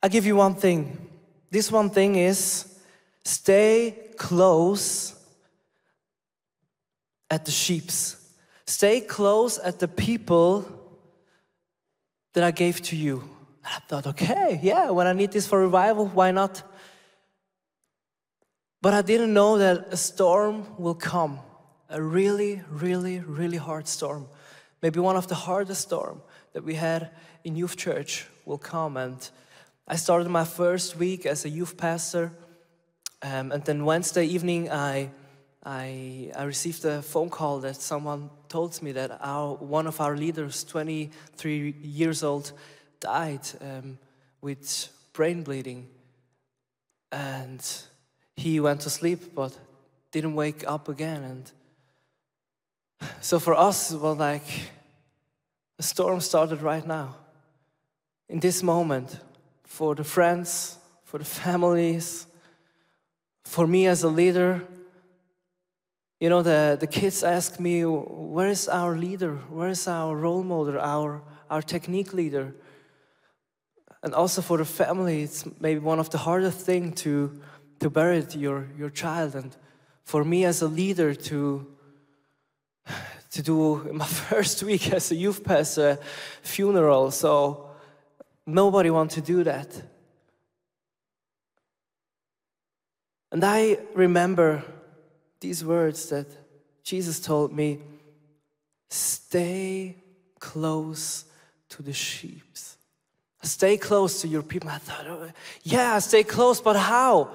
I 0.02 0.08
give 0.08 0.24
you 0.24 0.36
one 0.36 0.54
thing. 0.54 1.07
This 1.50 1.72
one 1.72 1.90
thing 1.90 2.16
is 2.16 2.78
stay 3.24 3.94
close 4.16 5.14
at 7.30 7.44
the 7.44 7.50
sheeps. 7.50 8.16
Stay 8.66 9.00
close 9.00 9.58
at 9.58 9.78
the 9.78 9.88
people 9.88 10.64
that 12.34 12.44
I 12.44 12.50
gave 12.50 12.82
to 12.82 12.96
you. 12.96 13.20
And 13.64 13.74
I 13.74 13.78
thought, 13.88 14.06
okay, 14.08 14.60
yeah, 14.62 14.90
when 14.90 15.06
I 15.06 15.12
need 15.12 15.32
this 15.32 15.46
for 15.46 15.60
revival, 15.60 16.06
why 16.06 16.30
not? 16.30 16.62
But 18.80 18.94
I 18.94 19.02
didn't 19.02 19.32
know 19.32 19.58
that 19.58 19.88
a 19.90 19.96
storm 19.96 20.66
will 20.78 20.94
come. 20.94 21.40
A 21.90 22.02
really, 22.02 22.62
really, 22.70 23.20
really 23.20 23.56
hard 23.56 23.88
storm. 23.88 24.28
Maybe 24.82 25.00
one 25.00 25.16
of 25.16 25.26
the 25.26 25.34
hardest 25.34 25.80
storm 25.80 26.20
that 26.52 26.62
we 26.62 26.74
had 26.74 27.10
in 27.44 27.56
youth 27.56 27.76
church 27.76 28.26
will 28.44 28.58
come. 28.58 28.96
And 28.96 29.30
I 29.88 29.96
started 29.96 30.28
my 30.28 30.44
first 30.44 30.96
week 30.96 31.26
as 31.26 31.44
a 31.44 31.48
youth 31.48 31.76
pastor. 31.76 32.32
Um, 33.22 33.52
and 33.52 33.64
then 33.64 33.84
Wednesday 33.84 34.24
evening, 34.24 34.70
I 34.70 35.10
I, 35.64 36.30
I 36.34 36.44
received 36.44 36.84
a 36.84 37.02
phone 37.02 37.30
call 37.30 37.60
that 37.60 37.76
someone 37.76 38.30
told 38.48 38.80
me 38.80 38.92
that 38.92 39.18
our, 39.20 39.54
one 39.54 39.86
of 39.86 40.00
our 40.00 40.16
leaders, 40.16 40.64
23 40.64 41.74
years 41.82 42.22
old, 42.22 42.52
died 43.00 43.46
um, 43.60 43.98
with 44.40 44.88
brain 45.12 45.42
bleeding. 45.42 45.88
And 47.10 47.62
he 48.36 48.60
went 48.60 48.80
to 48.82 48.90
sleep 48.90 49.34
but 49.34 49.58
didn't 50.10 50.34
wake 50.34 50.64
up 50.66 50.88
again. 50.88 51.22
And 51.24 51.52
so 53.20 53.38
for 53.38 53.54
us, 53.54 53.92
it 53.92 54.00
was 54.00 54.16
like 54.16 54.46
a 55.78 55.82
storm 55.82 56.20
started 56.20 56.62
right 56.62 56.86
now. 56.86 57.16
In 58.28 58.40
this 58.40 58.62
moment, 58.62 59.18
for 59.68 59.94
the 59.94 60.02
friends, 60.02 60.78
for 61.04 61.18
the 61.18 61.24
families, 61.24 62.26
for 63.44 63.66
me 63.66 63.86
as 63.86 64.02
a 64.02 64.08
leader, 64.08 64.66
you 66.18 66.28
know, 66.28 66.42
the, 66.42 66.76
the 66.80 66.86
kids 66.86 67.22
ask 67.22 67.60
me, 67.60 67.82
where 67.82 68.48
is 68.48 68.66
our 68.66 68.96
leader? 68.96 69.36
Where 69.50 69.68
is 69.68 69.86
our 69.86 70.16
role 70.16 70.42
model, 70.42 70.80
our, 70.80 71.22
our 71.48 71.62
technique 71.62 72.12
leader? 72.12 72.54
And 74.02 74.14
also 74.14 74.42
for 74.42 74.56
the 74.56 74.64
family, 74.64 75.22
it's 75.22 75.44
maybe 75.60 75.80
one 75.80 76.00
of 76.00 76.10
the 76.10 76.18
hardest 76.18 76.60
things 76.60 77.00
to, 77.02 77.40
to 77.80 77.90
bury 77.90 78.24
your, 78.34 78.66
your 78.76 78.90
child. 78.90 79.36
And 79.36 79.54
for 80.02 80.24
me 80.24 80.44
as 80.44 80.62
a 80.62 80.66
leader 80.66 81.14
to, 81.14 81.66
to 83.32 83.42
do 83.42 83.88
my 83.92 84.06
first 84.30 84.62
week 84.62 84.92
as 84.92 85.12
a 85.12 85.14
youth 85.14 85.44
pastor 85.44 85.98
funeral, 86.42 87.12
so 87.12 87.67
nobody 88.48 88.90
wants 88.90 89.14
to 89.14 89.20
do 89.20 89.44
that. 89.44 89.82
And 93.30 93.44
I 93.44 93.78
remember 93.94 94.64
these 95.40 95.64
words 95.64 96.08
that 96.08 96.26
Jesus 96.82 97.20
told 97.20 97.52
me 97.52 97.80
stay 98.90 99.96
close 100.40 101.24
to 101.68 101.82
the 101.82 101.92
sheep. 101.92 102.42
Stay 103.42 103.76
close 103.76 104.20
to 104.22 104.28
your 104.28 104.42
people. 104.42 104.68
I 104.68 104.78
thought, 104.78 105.06
oh, 105.06 105.30
yeah, 105.62 105.98
stay 106.00 106.24
close, 106.24 106.60
but 106.60 106.76
how? 106.76 107.30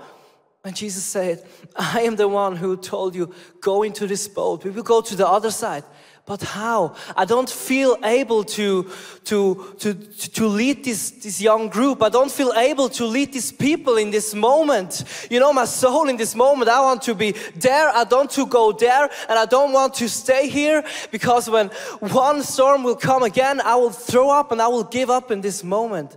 And 0.65 0.75
Jesus 0.75 1.03
said, 1.03 1.45
I 1.75 2.01
am 2.01 2.15
the 2.15 2.27
one 2.27 2.55
who 2.55 2.77
told 2.77 3.15
you, 3.15 3.33
go 3.59 3.83
into 3.83 4.07
this 4.07 4.29
boat. 4.29 4.63
We 4.63 4.71
will 4.71 4.83
go 4.83 5.01
to 5.01 5.15
the 5.15 5.27
other 5.27 5.51
side. 5.51 5.83
But 6.25 6.41
how? 6.41 6.95
I 7.17 7.25
don't 7.25 7.49
feel 7.49 7.97
able 8.01 8.45
to, 8.45 8.89
to, 9.25 9.75
to, 9.79 9.93
to 9.93 10.47
lead 10.47 10.85
this, 10.85 11.11
this 11.11 11.41
young 11.41 11.67
group. 11.67 12.01
I 12.01 12.07
don't 12.07 12.31
feel 12.31 12.53
able 12.53 12.87
to 12.89 13.03
lead 13.03 13.33
these 13.33 13.51
people 13.51 13.97
in 13.97 14.09
this 14.09 14.33
moment. 14.33 15.03
You 15.29 15.41
know, 15.41 15.51
my 15.51 15.65
soul 15.65 16.07
in 16.07 16.15
this 16.15 16.33
moment, 16.33 16.69
I 16.69 16.79
want 16.79 17.01
to 17.03 17.13
be 17.13 17.33
there. 17.57 17.89
I 17.89 18.05
don't 18.05 18.19
want 18.19 18.31
to 18.31 18.45
go 18.45 18.71
there. 18.71 19.09
And 19.27 19.37
I 19.37 19.45
don't 19.45 19.73
want 19.73 19.95
to 19.95 20.07
stay 20.07 20.47
here 20.47 20.81
because 21.11 21.49
when 21.49 21.67
one 21.99 22.41
storm 22.41 22.83
will 22.83 22.95
come 22.95 23.23
again, 23.23 23.59
I 23.59 23.75
will 23.75 23.91
throw 23.91 24.29
up 24.29 24.53
and 24.53 24.61
I 24.61 24.69
will 24.69 24.85
give 24.85 25.09
up 25.09 25.29
in 25.29 25.41
this 25.41 25.61
moment. 25.61 26.15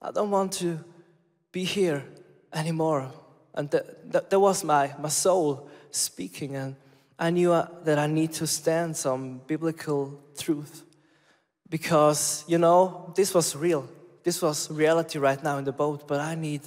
I 0.00 0.12
don't 0.12 0.30
want 0.30 0.52
to 0.52 0.78
be 1.50 1.64
here 1.64 2.04
anymore. 2.52 3.10
And 3.54 3.70
that, 3.70 4.30
that, 4.30 4.40
was 4.40 4.64
my, 4.64 4.92
my 4.98 5.08
soul 5.08 5.68
speaking. 5.90 6.56
And 6.56 6.76
I 7.18 7.30
knew 7.30 7.52
uh, 7.52 7.68
that 7.84 7.98
I 7.98 8.06
need 8.06 8.32
to 8.34 8.46
stand 8.46 8.96
some 8.96 9.40
biblical 9.46 10.20
truth 10.36 10.84
because, 11.68 12.44
you 12.48 12.58
know, 12.58 13.12
this 13.14 13.32
was 13.32 13.54
real. 13.54 13.88
This 14.24 14.42
was 14.42 14.70
reality 14.70 15.18
right 15.18 15.42
now 15.42 15.58
in 15.58 15.64
the 15.64 15.72
boat, 15.72 16.08
but 16.08 16.20
I 16.20 16.34
need, 16.34 16.62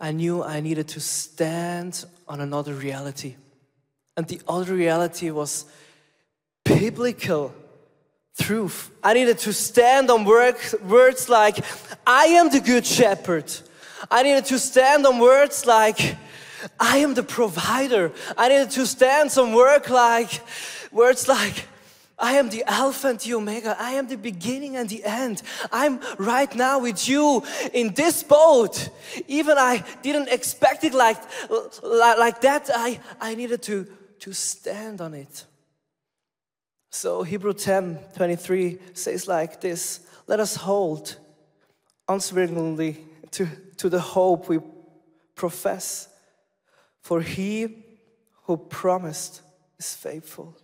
I 0.00 0.10
knew 0.10 0.42
I 0.42 0.60
needed 0.60 0.88
to 0.88 1.00
stand 1.00 2.04
on 2.26 2.40
another 2.40 2.74
reality. 2.74 3.36
And 4.16 4.26
the 4.26 4.40
other 4.48 4.74
reality 4.74 5.30
was 5.30 5.66
biblical 6.64 7.54
truth. 8.40 8.90
I 9.02 9.14
needed 9.14 9.38
to 9.38 9.52
stand 9.52 10.10
on 10.10 10.24
work, 10.24 10.58
words 10.82 11.28
like, 11.28 11.64
I 12.06 12.26
am 12.26 12.50
the 12.50 12.60
good 12.60 12.86
shepherd. 12.86 13.52
I 14.10 14.22
needed 14.22 14.44
to 14.46 14.58
stand 14.58 15.06
on 15.06 15.18
words 15.18 15.66
like, 15.66 16.16
I 16.78 16.98
am 16.98 17.14
the 17.14 17.22
provider. 17.22 18.12
I 18.36 18.48
needed 18.48 18.70
to 18.70 18.86
stand 18.86 19.32
some 19.32 19.52
work 19.52 19.88
like 19.88 20.42
words 20.92 21.26
like 21.28 21.66
I 22.20 22.34
am 22.34 22.50
the 22.50 22.62
Alpha 22.66 23.08
and 23.08 23.18
the 23.18 23.34
Omega. 23.34 23.74
I 23.78 23.92
am 23.92 24.06
the 24.06 24.16
beginning 24.16 24.76
and 24.76 24.88
the 24.88 25.02
end. 25.04 25.42
I'm 25.72 26.00
right 26.18 26.54
now 26.54 26.78
with 26.80 27.08
you 27.08 27.42
in 27.72 27.94
this 27.94 28.22
boat. 28.22 28.90
Even 29.26 29.56
I 29.56 29.82
didn't 30.02 30.28
expect 30.28 30.84
it 30.84 30.92
like, 30.92 31.16
like 31.82 32.42
that. 32.42 32.68
I, 32.74 33.00
I 33.20 33.34
needed 33.34 33.62
to, 33.62 33.86
to 34.20 34.34
stand 34.34 35.00
on 35.00 35.14
it. 35.14 35.46
So 36.90 37.22
Hebrew 37.22 37.54
10 37.54 37.98
23 38.16 38.78
says 38.92 39.26
like 39.26 39.60
this 39.60 40.00
Let 40.26 40.40
us 40.40 40.56
hold 40.56 41.16
unswervingly 42.08 43.06
to, 43.32 43.48
to 43.76 43.88
the 43.88 44.00
hope 44.00 44.48
we 44.48 44.58
profess 45.34 46.08
for 47.00 47.20
he 47.20 47.84
who 48.44 48.56
promised 48.56 49.42
is 49.78 49.94
faithful. 49.94 50.56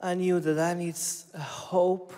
I 0.00 0.14
knew 0.14 0.40
that 0.40 0.58
I 0.58 0.74
need 0.74 0.96
a 1.34 1.40
hope 1.40 2.12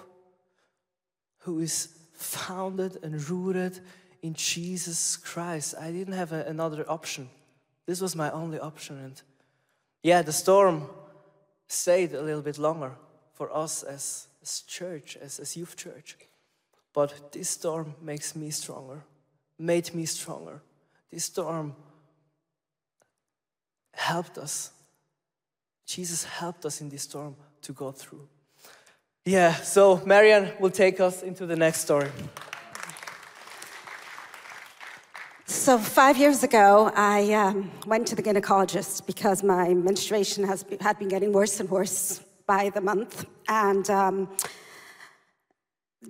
who 1.40 1.59
is 1.59 1.88
founded 2.12 2.99
and 3.03 3.29
rooted 3.29 3.81
in 4.23 4.35
Jesus 4.35 5.16
Christ. 5.16 5.75
I 5.79 5.90
didn't 5.90 6.14
have 6.14 6.33
a, 6.33 6.45
another 6.45 6.88
option. 6.88 7.29
This 7.87 8.01
was 8.01 8.14
my 8.14 8.31
only 8.31 8.61
option. 8.61 8.99
And 8.99 9.21
yeah, 10.03 10.23
the 10.23 10.33
storm 10.33 10.88
stayed 11.66 12.14
a 12.14 12.23
little 12.23 12.42
bit 12.42 12.59
longer 12.59 12.92
for 13.35 13.55
us 13.55 13.83
as, 13.83 14.29
as 14.42 14.61
church, 14.61 15.16
as, 15.21 15.40
as 15.40 15.57
youth 15.57 15.77
church. 15.77 16.16
But 16.92 17.33
this 17.33 17.51
storm 17.51 17.95
makes 18.01 18.37
me 18.37 18.51
stronger, 18.51 19.03
made 19.62 19.94
me 19.94 20.05
stronger. 20.05 20.61
This 21.11 21.25
storm 21.25 21.75
helped 23.94 24.38
us. 24.38 24.72
Jesus 25.87 26.25
helped 26.25 26.66
us 26.66 26.81
in 26.81 26.88
this 26.88 27.03
storm 27.03 27.37
to 27.62 27.72
go 27.72 27.92
through. 27.92 28.27
Yeah, 29.25 29.55
so 29.55 30.03
Marianne 30.05 30.53
will 30.59 30.70
take 30.70 30.98
us 31.01 31.22
into 31.22 31.46
the 31.46 31.55
next 31.55 31.81
story. 31.83 32.11
So, 35.46 35.79
five 35.79 36.16
years 36.16 36.42
ago, 36.42 36.90
I 36.96 37.33
um, 37.35 37.70
went 37.87 38.09
to 38.09 38.16
the 38.16 38.22
gynecologist 38.22 39.07
because 39.07 39.44
my 39.44 39.75
menstruation 39.75 40.42
has 40.44 40.64
had 40.81 40.98
been 40.98 41.09
getting 41.09 41.33
worse 41.33 41.61
and 41.61 41.70
worse 41.70 42.20
by 42.46 42.70
the 42.70 42.81
month. 42.81 43.27
And 43.46 43.88
um, 43.90 44.29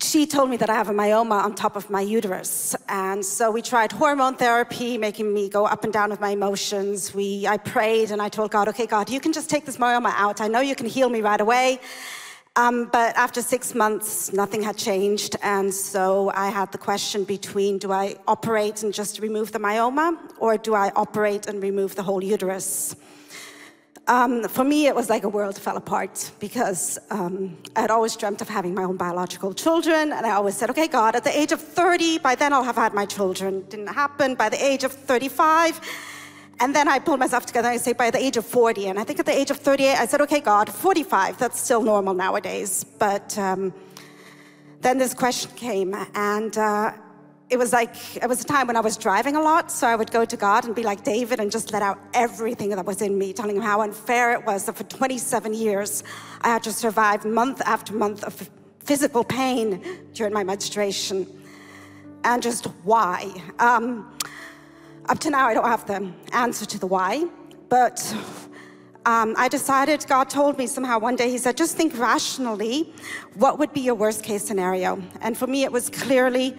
she 0.01 0.27
told 0.27 0.49
me 0.49 0.57
that 0.57 0.71
I 0.71 0.75
have 0.75 0.89
a 0.89 0.93
myoma 0.93 1.43
on 1.45 1.55
top 1.55 1.77
of 1.77 1.91
my 1.91 2.01
uterus. 2.01 2.75
And 2.89 3.25
so 3.25 3.51
we 3.51 3.61
tried 3.61 3.93
hormone 3.93 4.37
therapy, 4.37 4.97
making 4.97 5.33
me 5.33 5.49
go 5.49 5.67
up 5.67 5.85
and 5.85 5.93
down 5.93 6.11
with 6.11 6.21
my 6.21 6.31
emotions. 6.31 7.15
We, 7.15 7.47
I 7.47 7.59
prayed 7.59 8.11
and 8.11 8.23
I 8.23 8.29
told 8.29 8.51
God, 8.51 8.69
okay, 8.69 8.87
God, 8.87 9.11
you 9.11 9.21
can 9.21 9.33
just 9.33 9.51
take 9.51 9.65
this 9.65 9.77
myoma 9.77 10.13
out. 10.17 10.41
I 10.41 10.49
know 10.49 10.61
you 10.61 10.75
can 10.75 10.87
heal 10.87 11.09
me 11.09 11.21
right 11.21 11.41
away. 11.41 11.81
Um, 12.55 12.91
but 12.93 13.17
after 13.17 13.41
six 13.41 13.75
months, 13.75 14.33
nothing 14.33 14.63
had 14.63 14.77
changed. 14.77 15.37
And 15.43 15.73
so 15.73 16.31
I 16.35 16.51
had 16.51 16.71
the 16.71 16.79
question 16.79 17.25
between 17.25 17.79
do 17.79 17.93
I 17.93 18.17
operate 18.27 18.83
and 18.83 18.93
just 18.93 19.21
remove 19.21 19.53
the 19.53 19.59
myoma, 19.59 20.19
or 20.39 20.59
do 20.59 20.75
I 20.75 20.91
operate 20.95 21.47
and 21.47 21.63
remove 21.63 21.97
the 21.97 22.03
whole 22.03 22.23
uterus? 22.23 22.95
Um, 24.09 24.49
for 24.49 24.65
me, 24.65 24.89
it 24.89 24.95
was 24.97 25.09
like 25.09 25.23
a 25.23 25.29
world 25.29 25.57
fell 25.57 25.77
apart 25.77 26.33
because 26.41 26.99
um, 27.11 27.57
I 27.77 27.83
had 27.83 27.91
always 27.91 28.17
dreamt 28.17 28.41
of 28.43 28.49
having 28.49 28.75
my 28.75 28.83
own 28.83 28.97
biological 28.97 29.55
children, 29.55 30.13
and 30.13 30.27
I 30.27 30.31
always 30.31 30.57
said, 30.57 30.71
"Okay, 30.71 30.89
God, 30.89 31.15
at 31.15 31.23
the 31.23 31.37
age 31.39 31.53
of 31.53 31.61
30, 31.61 32.19
by 32.19 32.35
then 32.35 32.53
I'll 32.53 32.65
have 32.65 32.77
had 32.77 32.95
my 32.95 33.07
children." 33.07 33.63
Didn't 33.69 33.87
happen. 33.87 34.35
By 34.35 34.49
the 34.49 34.63
age 34.63 34.83
of 34.83 34.93
35, 34.93 35.81
and 36.59 36.75
then 36.75 36.89
I 36.89 36.99
pulled 36.99 37.21
myself 37.21 37.47
together 37.47 37.69
and 37.69 37.75
I 37.75 37.79
say, 37.79 37.93
by 37.93 38.11
the 38.11 38.19
age 38.19 38.37
of 38.37 38.45
40, 38.45 38.89
and 38.89 38.99
I 38.99 39.05
think 39.05 39.21
at 39.21 39.27
the 39.27 39.33
age 39.33 39.51
of 39.51 39.59
38, 39.59 39.97
I 39.97 40.07
said, 40.07 40.21
"Okay, 40.23 40.41
God, 40.41 40.69
45. 40.69 41.39
That's 41.39 41.61
still 41.61 41.83
normal 41.83 42.15
nowadays." 42.15 42.85
But 42.85 43.39
um, 43.39 43.73
then 44.81 44.99
this 44.99 45.15
question 45.15 45.53
came, 45.55 45.95
and 46.15 46.59
uh, 46.59 46.93
it 47.53 47.59
was 47.59 47.71
like, 47.71 47.95
it 48.17 48.27
was 48.27 48.41
a 48.41 48.45
time 48.45 48.67
when 48.67 48.77
I 48.77 48.81
was 48.81 48.97
driving 48.97 49.37
a 49.37 49.41
lot, 49.43 49.71
so 49.71 49.87
I 49.87 49.95
would 49.95 50.11
go 50.11 50.25
to 50.25 50.37
God 50.39 50.65
and 50.65 50.75
be 50.75 50.83
like 50.83 51.05
David 51.05 51.39
and 51.39 51.53
just 51.53 51.71
let 51.71 51.83
out 51.83 51.99
everything 52.15 52.71
that 52.71 52.87
was 52.87 53.03
in 53.03 53.19
me, 53.19 53.35
telling 53.35 53.57
him 53.57 53.63
how 53.63 53.83
unfair 53.83 54.33
it 54.33 54.47
was 54.47 54.65
that 54.65 54.75
for 54.75 54.85
27 54.85 55.53
years 55.53 56.03
I 56.41 56.49
had 56.49 56.63
to 56.63 56.73
survive 56.73 57.27
month 57.27 57.61
after 57.67 57.93
month 57.93 58.25
of 58.25 58.51
physical 58.79 59.23
pain 59.23 59.85
during 60.15 60.33
my 60.33 60.43
menstruation. 60.43 61.27
And 62.25 62.43
just 62.43 62.65
why. 62.85 63.31
Um, 63.59 64.19
up 65.11 65.19
to 65.19 65.31
now, 65.31 65.47
I 65.47 65.53
don't 65.53 65.67
have 65.67 65.87
the 65.87 66.11
answer 66.33 66.65
to 66.65 66.79
the 66.79 66.87
why, 66.87 67.27
but 67.69 68.01
um, 69.05 69.35
I 69.37 69.49
decided, 69.49 70.07
God 70.09 70.31
told 70.31 70.57
me 70.57 70.67
somehow 70.67 70.99
one 70.99 71.17
day, 71.17 71.29
He 71.29 71.37
said, 71.37 71.59
just 71.59 71.77
think 71.77 71.99
rationally, 71.99 72.95
what 73.35 73.59
would 73.59 73.75
be 73.75 73.81
your 73.81 73.95
worst 73.95 74.23
case 74.23 74.43
scenario? 74.43 75.03
And 75.21 75.37
for 75.37 75.47
me, 75.47 75.65
it 75.65 75.73
was 75.73 75.91
clearly 75.91 76.57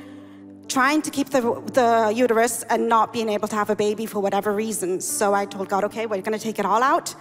trying 0.67 1.01
to 1.01 1.11
keep 1.11 1.29
the, 1.29 1.41
the 1.73 2.13
uterus 2.15 2.63
and 2.63 2.87
not 2.87 3.13
being 3.13 3.29
able 3.29 3.47
to 3.47 3.55
have 3.55 3.69
a 3.69 3.75
baby 3.75 4.05
for 4.05 4.19
whatever 4.19 4.53
reasons. 4.53 5.05
So 5.07 5.33
I 5.33 5.45
told 5.45 5.69
God, 5.69 5.83
okay, 5.85 6.05
we're 6.05 6.21
going 6.21 6.37
to 6.37 6.43
take 6.43 6.59
it 6.59 6.65
all 6.65 6.81
out. 6.81 7.15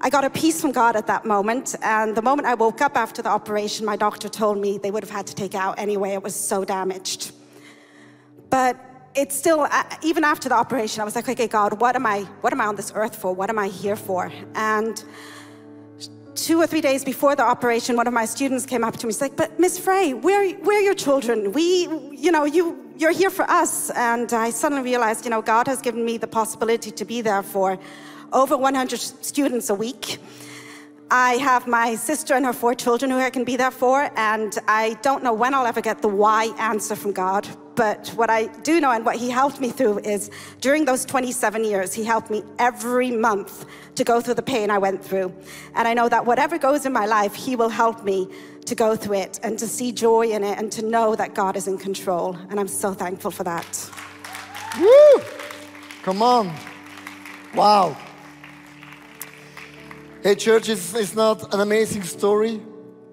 I 0.00 0.10
got 0.10 0.24
a 0.24 0.30
peace 0.30 0.60
from 0.60 0.72
God 0.72 0.96
at 0.96 1.06
that 1.06 1.24
moment. 1.24 1.74
And 1.82 2.14
the 2.14 2.22
moment 2.22 2.46
I 2.46 2.54
woke 2.54 2.80
up 2.80 2.96
after 2.96 3.22
the 3.22 3.30
operation, 3.30 3.86
my 3.86 3.96
doctor 3.96 4.28
told 4.28 4.58
me 4.58 4.78
they 4.78 4.90
would 4.90 5.02
have 5.02 5.10
had 5.10 5.26
to 5.28 5.34
take 5.34 5.54
it 5.54 5.58
out 5.58 5.78
anyway. 5.78 6.10
It 6.10 6.22
was 6.22 6.34
so 6.34 6.64
damaged. 6.64 7.32
But 8.50 8.78
it's 9.14 9.34
still, 9.34 9.60
uh, 9.60 9.84
even 10.02 10.24
after 10.24 10.48
the 10.48 10.56
operation, 10.56 11.00
I 11.00 11.04
was 11.04 11.14
like, 11.14 11.28
okay, 11.28 11.46
God, 11.46 11.80
what 11.80 11.96
am 11.96 12.04
I, 12.04 12.22
what 12.40 12.52
am 12.52 12.60
I 12.60 12.66
on 12.66 12.76
this 12.76 12.92
earth 12.94 13.16
for? 13.16 13.32
What 13.32 13.48
am 13.48 13.58
I 13.58 13.68
here 13.68 13.96
for? 13.96 14.32
And 14.54 15.02
two 16.34 16.60
or 16.60 16.66
three 16.66 16.80
days 16.80 17.04
before 17.04 17.36
the 17.36 17.42
operation, 17.42 17.96
one 17.96 18.06
of 18.06 18.12
my 18.12 18.24
students 18.24 18.66
came 18.66 18.84
up 18.84 18.96
to 18.98 19.06
me. 19.06 19.12
She's 19.12 19.20
like, 19.20 19.36
"But 19.36 19.58
Miss 19.58 19.78
Frey, 19.78 20.14
we're 20.14 20.58
we're 20.60 20.80
your 20.80 20.94
children. 20.94 21.52
We, 21.52 21.88
you 22.10 22.32
know, 22.32 22.44
you 22.44 22.78
you're 22.96 23.12
here 23.12 23.30
for 23.30 23.48
us." 23.50 23.90
And 23.90 24.32
I 24.32 24.50
suddenly 24.50 24.84
realized, 24.84 25.24
you 25.24 25.30
know, 25.30 25.42
God 25.42 25.66
has 25.66 25.80
given 25.80 26.04
me 26.04 26.18
the 26.18 26.26
possibility 26.26 26.90
to 26.90 27.04
be 27.04 27.20
there 27.20 27.42
for 27.42 27.78
over 28.32 28.56
100 28.56 28.98
students 28.98 29.70
a 29.70 29.74
week. 29.74 30.18
I 31.10 31.34
have 31.34 31.66
my 31.66 31.94
sister 31.96 32.34
and 32.34 32.46
her 32.46 32.52
four 32.52 32.74
children 32.74 33.10
who 33.10 33.18
I 33.18 33.30
can 33.30 33.44
be 33.44 33.56
there 33.56 33.70
for, 33.70 34.10
and 34.16 34.56
I 34.66 34.94
don't 35.02 35.22
know 35.22 35.32
when 35.32 35.54
I'll 35.54 35.66
ever 35.66 35.80
get 35.80 36.00
the 36.02 36.08
why 36.08 36.46
answer 36.58 36.96
from 36.96 37.12
God. 37.12 37.46
But 37.74 38.08
what 38.10 38.30
I 38.30 38.46
do 38.62 38.80
know 38.80 38.90
and 38.90 39.04
what 39.04 39.16
He 39.16 39.28
helped 39.30 39.60
me 39.60 39.70
through 39.70 39.98
is 39.98 40.30
during 40.60 40.84
those 40.84 41.04
27 41.04 41.64
years, 41.64 41.92
He 41.92 42.04
helped 42.04 42.30
me 42.30 42.42
every 42.58 43.10
month 43.10 43.66
to 43.96 44.04
go 44.04 44.20
through 44.20 44.34
the 44.34 44.42
pain 44.42 44.70
I 44.70 44.78
went 44.78 45.04
through. 45.04 45.34
And 45.74 45.86
I 45.86 45.94
know 45.94 46.08
that 46.08 46.24
whatever 46.24 46.58
goes 46.58 46.86
in 46.86 46.92
my 46.92 47.06
life, 47.06 47.34
He 47.34 47.54
will 47.54 47.68
help 47.68 48.04
me 48.04 48.28
to 48.64 48.74
go 48.74 48.96
through 48.96 49.16
it 49.16 49.40
and 49.42 49.58
to 49.58 49.66
see 49.66 49.92
joy 49.92 50.30
in 50.30 50.42
it 50.42 50.58
and 50.58 50.72
to 50.72 50.82
know 50.82 51.14
that 51.16 51.34
God 51.34 51.56
is 51.56 51.68
in 51.68 51.76
control. 51.76 52.36
And 52.48 52.58
I'm 52.58 52.68
so 52.68 52.94
thankful 52.94 53.30
for 53.30 53.44
that. 53.44 53.90
Woo! 54.80 55.22
Come 56.02 56.22
on. 56.22 56.52
Wow. 57.54 57.96
Hey, 60.24 60.36
church, 60.36 60.70
it's, 60.70 61.14
not 61.14 61.52
an 61.52 61.60
amazing 61.60 62.02
story. 62.04 62.58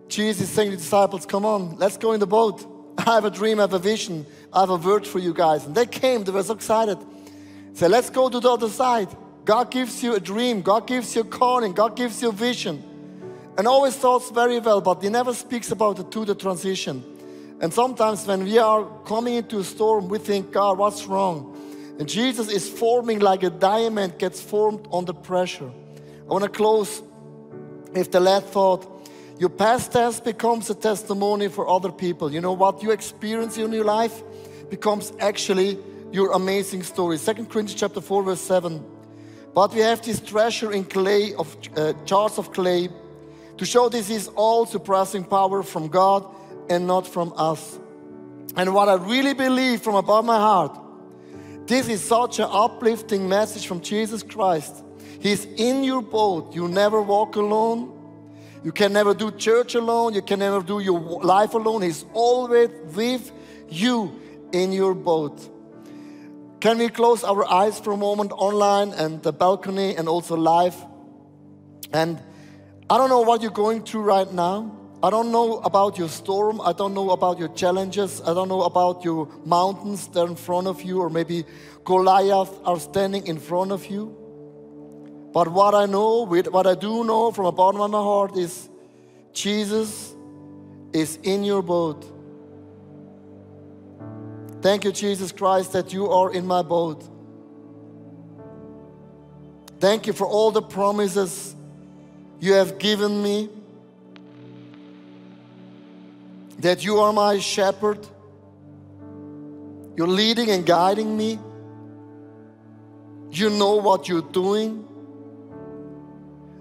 Jesus 0.07 0.43
is 0.43 0.49
saying 0.49 0.71
to 0.71 0.77
the 0.77 0.81
disciples, 0.81 1.25
Come 1.25 1.45
on, 1.45 1.75
let's 1.75 1.97
go 1.97 2.13
in 2.13 2.21
the 2.21 2.25
boat. 2.25 2.65
I 2.97 3.15
have 3.15 3.25
a 3.25 3.29
dream, 3.29 3.59
I 3.59 3.63
have 3.63 3.73
a 3.73 3.79
vision, 3.79 4.25
I 4.53 4.61
have 4.61 4.69
a 4.69 4.77
word 4.77 5.05
for 5.05 5.19
you 5.19 5.33
guys. 5.33 5.65
And 5.65 5.75
they 5.75 5.87
came, 5.87 6.23
they 6.23 6.31
were 6.31 6.41
so 6.41 6.53
excited. 6.53 6.97
Say, 7.73 7.89
let's 7.89 8.09
go 8.09 8.29
to 8.29 8.39
the 8.39 8.49
other 8.49 8.69
side. 8.69 9.09
God 9.43 9.71
gives 9.71 10.01
you 10.01 10.15
a 10.15 10.21
dream, 10.21 10.61
God 10.61 10.87
gives 10.87 11.13
you 11.13 11.23
a 11.23 11.25
calling, 11.25 11.73
God 11.73 11.97
gives 11.97 12.21
you 12.21 12.29
a 12.29 12.31
vision. 12.31 12.81
and 13.57 13.67
always 13.67 13.97
thoughts 13.97 14.31
very 14.31 14.59
well, 14.59 14.79
but 14.79 15.03
he 15.03 15.09
never 15.09 15.33
speaks 15.33 15.69
about 15.69 15.97
the 15.97 16.05
to 16.05 16.23
the 16.23 16.33
transition. 16.33 17.03
And 17.59 17.73
sometimes 17.73 18.25
when 18.25 18.45
we 18.45 18.57
are 18.57 18.85
coming 19.03 19.33
into 19.33 19.59
a 19.59 19.65
storm, 19.65 20.07
we 20.07 20.17
think, 20.17 20.53
God, 20.53 20.77
what's 20.77 21.05
wrong? 21.07 21.57
And 21.99 22.07
Jesus 22.07 22.47
is 22.49 22.69
forming 22.69 23.19
like 23.19 23.43
a 23.43 23.49
diamond 23.49 24.17
gets 24.17 24.39
formed 24.39 24.87
under 24.93 25.11
pressure. 25.11 25.73
I 26.31 26.33
want 26.33 26.45
to 26.45 26.49
close 26.49 27.03
with 27.91 28.09
the 28.13 28.21
last 28.21 28.45
thought. 28.45 29.09
Your 29.37 29.49
past 29.49 29.91
test 29.91 30.23
becomes 30.23 30.69
a 30.69 30.75
testimony 30.75 31.49
for 31.49 31.67
other 31.67 31.91
people. 31.91 32.31
You 32.31 32.39
know 32.39 32.53
what 32.53 32.81
you 32.81 32.91
experience 32.91 33.57
in 33.57 33.73
your 33.73 33.83
life 33.83 34.23
becomes 34.69 35.11
actually 35.19 35.77
your 36.13 36.31
amazing 36.31 36.83
story. 36.83 37.17
Second 37.17 37.49
Corinthians 37.49 37.77
chapter 37.77 37.99
4, 37.99 38.23
verse 38.23 38.39
7. 38.39 38.81
But 39.53 39.73
we 39.73 39.81
have 39.81 40.01
this 40.03 40.21
treasure 40.21 40.71
in 40.71 40.85
clay 40.85 41.33
of 41.33 41.53
uh, 41.75 41.91
jars 42.05 42.37
of 42.37 42.53
clay 42.53 42.87
to 43.57 43.65
show 43.65 43.89
this 43.89 44.09
is 44.09 44.29
all 44.29 44.65
surpassing 44.65 45.25
power 45.25 45.63
from 45.63 45.89
God 45.89 46.25
and 46.69 46.87
not 46.87 47.05
from 47.05 47.33
us. 47.35 47.77
And 48.55 48.73
what 48.73 48.87
I 48.87 48.93
really 48.93 49.33
believe 49.33 49.81
from 49.81 49.95
above 49.95 50.23
my 50.23 50.37
heart, 50.37 50.79
this 51.67 51.89
is 51.89 52.01
such 52.01 52.39
an 52.39 52.47
uplifting 52.49 53.27
message 53.27 53.67
from 53.67 53.81
Jesus 53.81 54.23
Christ. 54.23 54.85
He's 55.21 55.45
in 55.45 55.83
your 55.83 56.01
boat. 56.01 56.55
You 56.55 56.67
never 56.67 57.01
walk 57.01 57.35
alone. 57.35 57.97
You 58.63 58.71
can 58.71 58.91
never 58.93 59.13
do 59.13 59.31
church 59.31 59.75
alone. 59.75 60.13
You 60.13 60.21
can 60.21 60.39
never 60.39 60.61
do 60.61 60.79
your 60.79 60.99
life 60.99 61.53
alone. 61.53 61.83
He's 61.83 62.05
always 62.13 62.69
with 62.95 63.31
you 63.69 64.19
in 64.51 64.71
your 64.71 64.93
boat. 64.93 65.47
Can 66.59 66.77
we 66.77 66.89
close 66.89 67.23
our 67.23 67.45
eyes 67.49 67.79
for 67.79 67.93
a 67.93 67.97
moment 67.97 68.31
online 68.33 68.93
and 68.93 69.21
the 69.23 69.31
balcony 69.31 69.95
and 69.95 70.07
also 70.07 70.35
live? 70.35 70.75
And 71.93 72.21
I 72.89 72.97
don't 72.97 73.09
know 73.09 73.21
what 73.21 73.41
you're 73.41 73.51
going 73.51 73.83
through 73.83 74.01
right 74.01 74.31
now. 74.31 74.75
I 75.03 75.09
don't 75.09 75.31
know 75.31 75.57
about 75.59 75.97
your 75.97 76.09
storm. 76.09 76.61
I 76.61 76.73
don't 76.73 76.93
know 76.93 77.09
about 77.09 77.39
your 77.39 77.47
challenges. 77.49 78.21
I 78.21 78.35
don't 78.35 78.47
know 78.47 78.61
about 78.61 79.03
your 79.03 79.27
mountains 79.45 80.07
that 80.09 80.19
are 80.19 80.27
in 80.27 80.35
front 80.35 80.67
of 80.67 80.83
you, 80.83 80.99
or 80.99 81.09
maybe 81.09 81.45
Goliath 81.83 82.51
are 82.63 82.79
standing 82.79 83.25
in 83.25 83.39
front 83.39 83.71
of 83.71 83.87
you. 83.87 84.15
But 85.33 85.47
what 85.47 85.73
I 85.73 85.85
know, 85.85 86.25
what 86.25 86.67
I 86.67 86.75
do 86.75 87.03
know 87.03 87.31
from 87.31 87.45
the 87.45 87.51
bottom 87.51 87.79
of 87.79 87.91
my 87.91 87.97
heart 87.97 88.35
is 88.37 88.69
Jesus 89.33 90.13
is 90.91 91.17
in 91.23 91.43
your 91.43 91.61
boat. 91.61 92.05
Thank 94.61 94.83
you, 94.83 94.91
Jesus 94.91 95.31
Christ, 95.31 95.73
that 95.73 95.93
you 95.93 96.09
are 96.09 96.33
in 96.33 96.45
my 96.45 96.61
boat. 96.61 97.07
Thank 99.79 100.05
you 100.05 100.13
for 100.13 100.27
all 100.27 100.51
the 100.51 100.61
promises 100.61 101.55
you 102.39 102.53
have 102.53 102.77
given 102.77 103.23
me. 103.23 103.49
That 106.59 106.83
you 106.83 106.99
are 106.99 107.11
my 107.11 107.39
shepherd. 107.39 108.05
You're 109.95 110.07
leading 110.07 110.51
and 110.51 110.65
guiding 110.65 111.17
me. 111.17 111.39
You 113.31 113.49
know 113.49 113.77
what 113.77 114.07
you're 114.07 114.21
doing. 114.21 114.87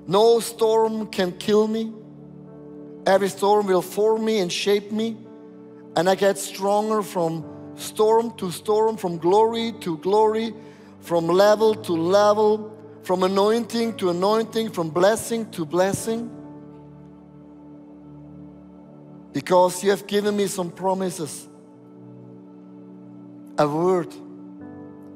No 0.07 0.41
storm 0.41 1.07
can 1.09 1.33
kill 1.33 1.69
me. 1.69 1.93
Every 3.07 3.29
storm 3.29 3.67
will 3.67 3.83
form 3.83 4.25
me 4.25 4.41
and 4.41 4.53
shape 4.53 4.93
me. 4.93 5.17
And 5.97 6.09
I 6.09 6.15
get 6.15 6.39
stronger 6.39 7.03
from 7.03 7.45
storm 7.77 8.37
to 8.37 8.51
storm, 8.51 8.97
from 8.97 9.19
glory 9.19 9.73
to 9.81 9.97
glory, 9.99 10.55
from 11.01 11.27
level 11.27 11.75
to 11.75 11.93
level, 11.93 12.77
from 13.03 13.23
anointing 13.23 13.97
to 13.97 14.11
anointing, 14.11 14.71
from 14.71 14.91
blessing 14.91 15.51
to 15.51 15.65
blessing. 15.65 16.31
Because 19.33 19.83
you 19.83 19.91
have 19.91 20.07
given 20.07 20.37
me 20.37 20.47
some 20.47 20.71
promises, 20.71 21.49
a 23.59 23.67
word, 23.67 24.13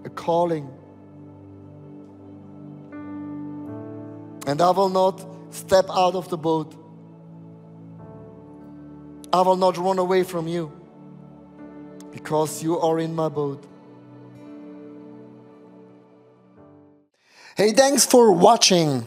a 0.05 0.11
calling. 0.11 0.73
And 4.46 4.61
I 4.61 4.70
will 4.70 4.90
not 4.90 5.24
step 5.50 5.87
out 5.90 6.14
of 6.14 6.28
the 6.28 6.37
boat. 6.37 6.74
I 9.33 9.40
will 9.40 9.57
not 9.57 9.76
run 9.78 9.98
away 9.98 10.22
from 10.22 10.46
you 10.46 10.70
because 12.12 12.62
you 12.62 12.78
are 12.78 13.00
in 13.00 13.14
my 13.14 13.28
boat. 13.28 13.64
Hey, 17.57 17.72
thanks 17.72 18.04
for 18.04 18.33
watching. 18.33 19.07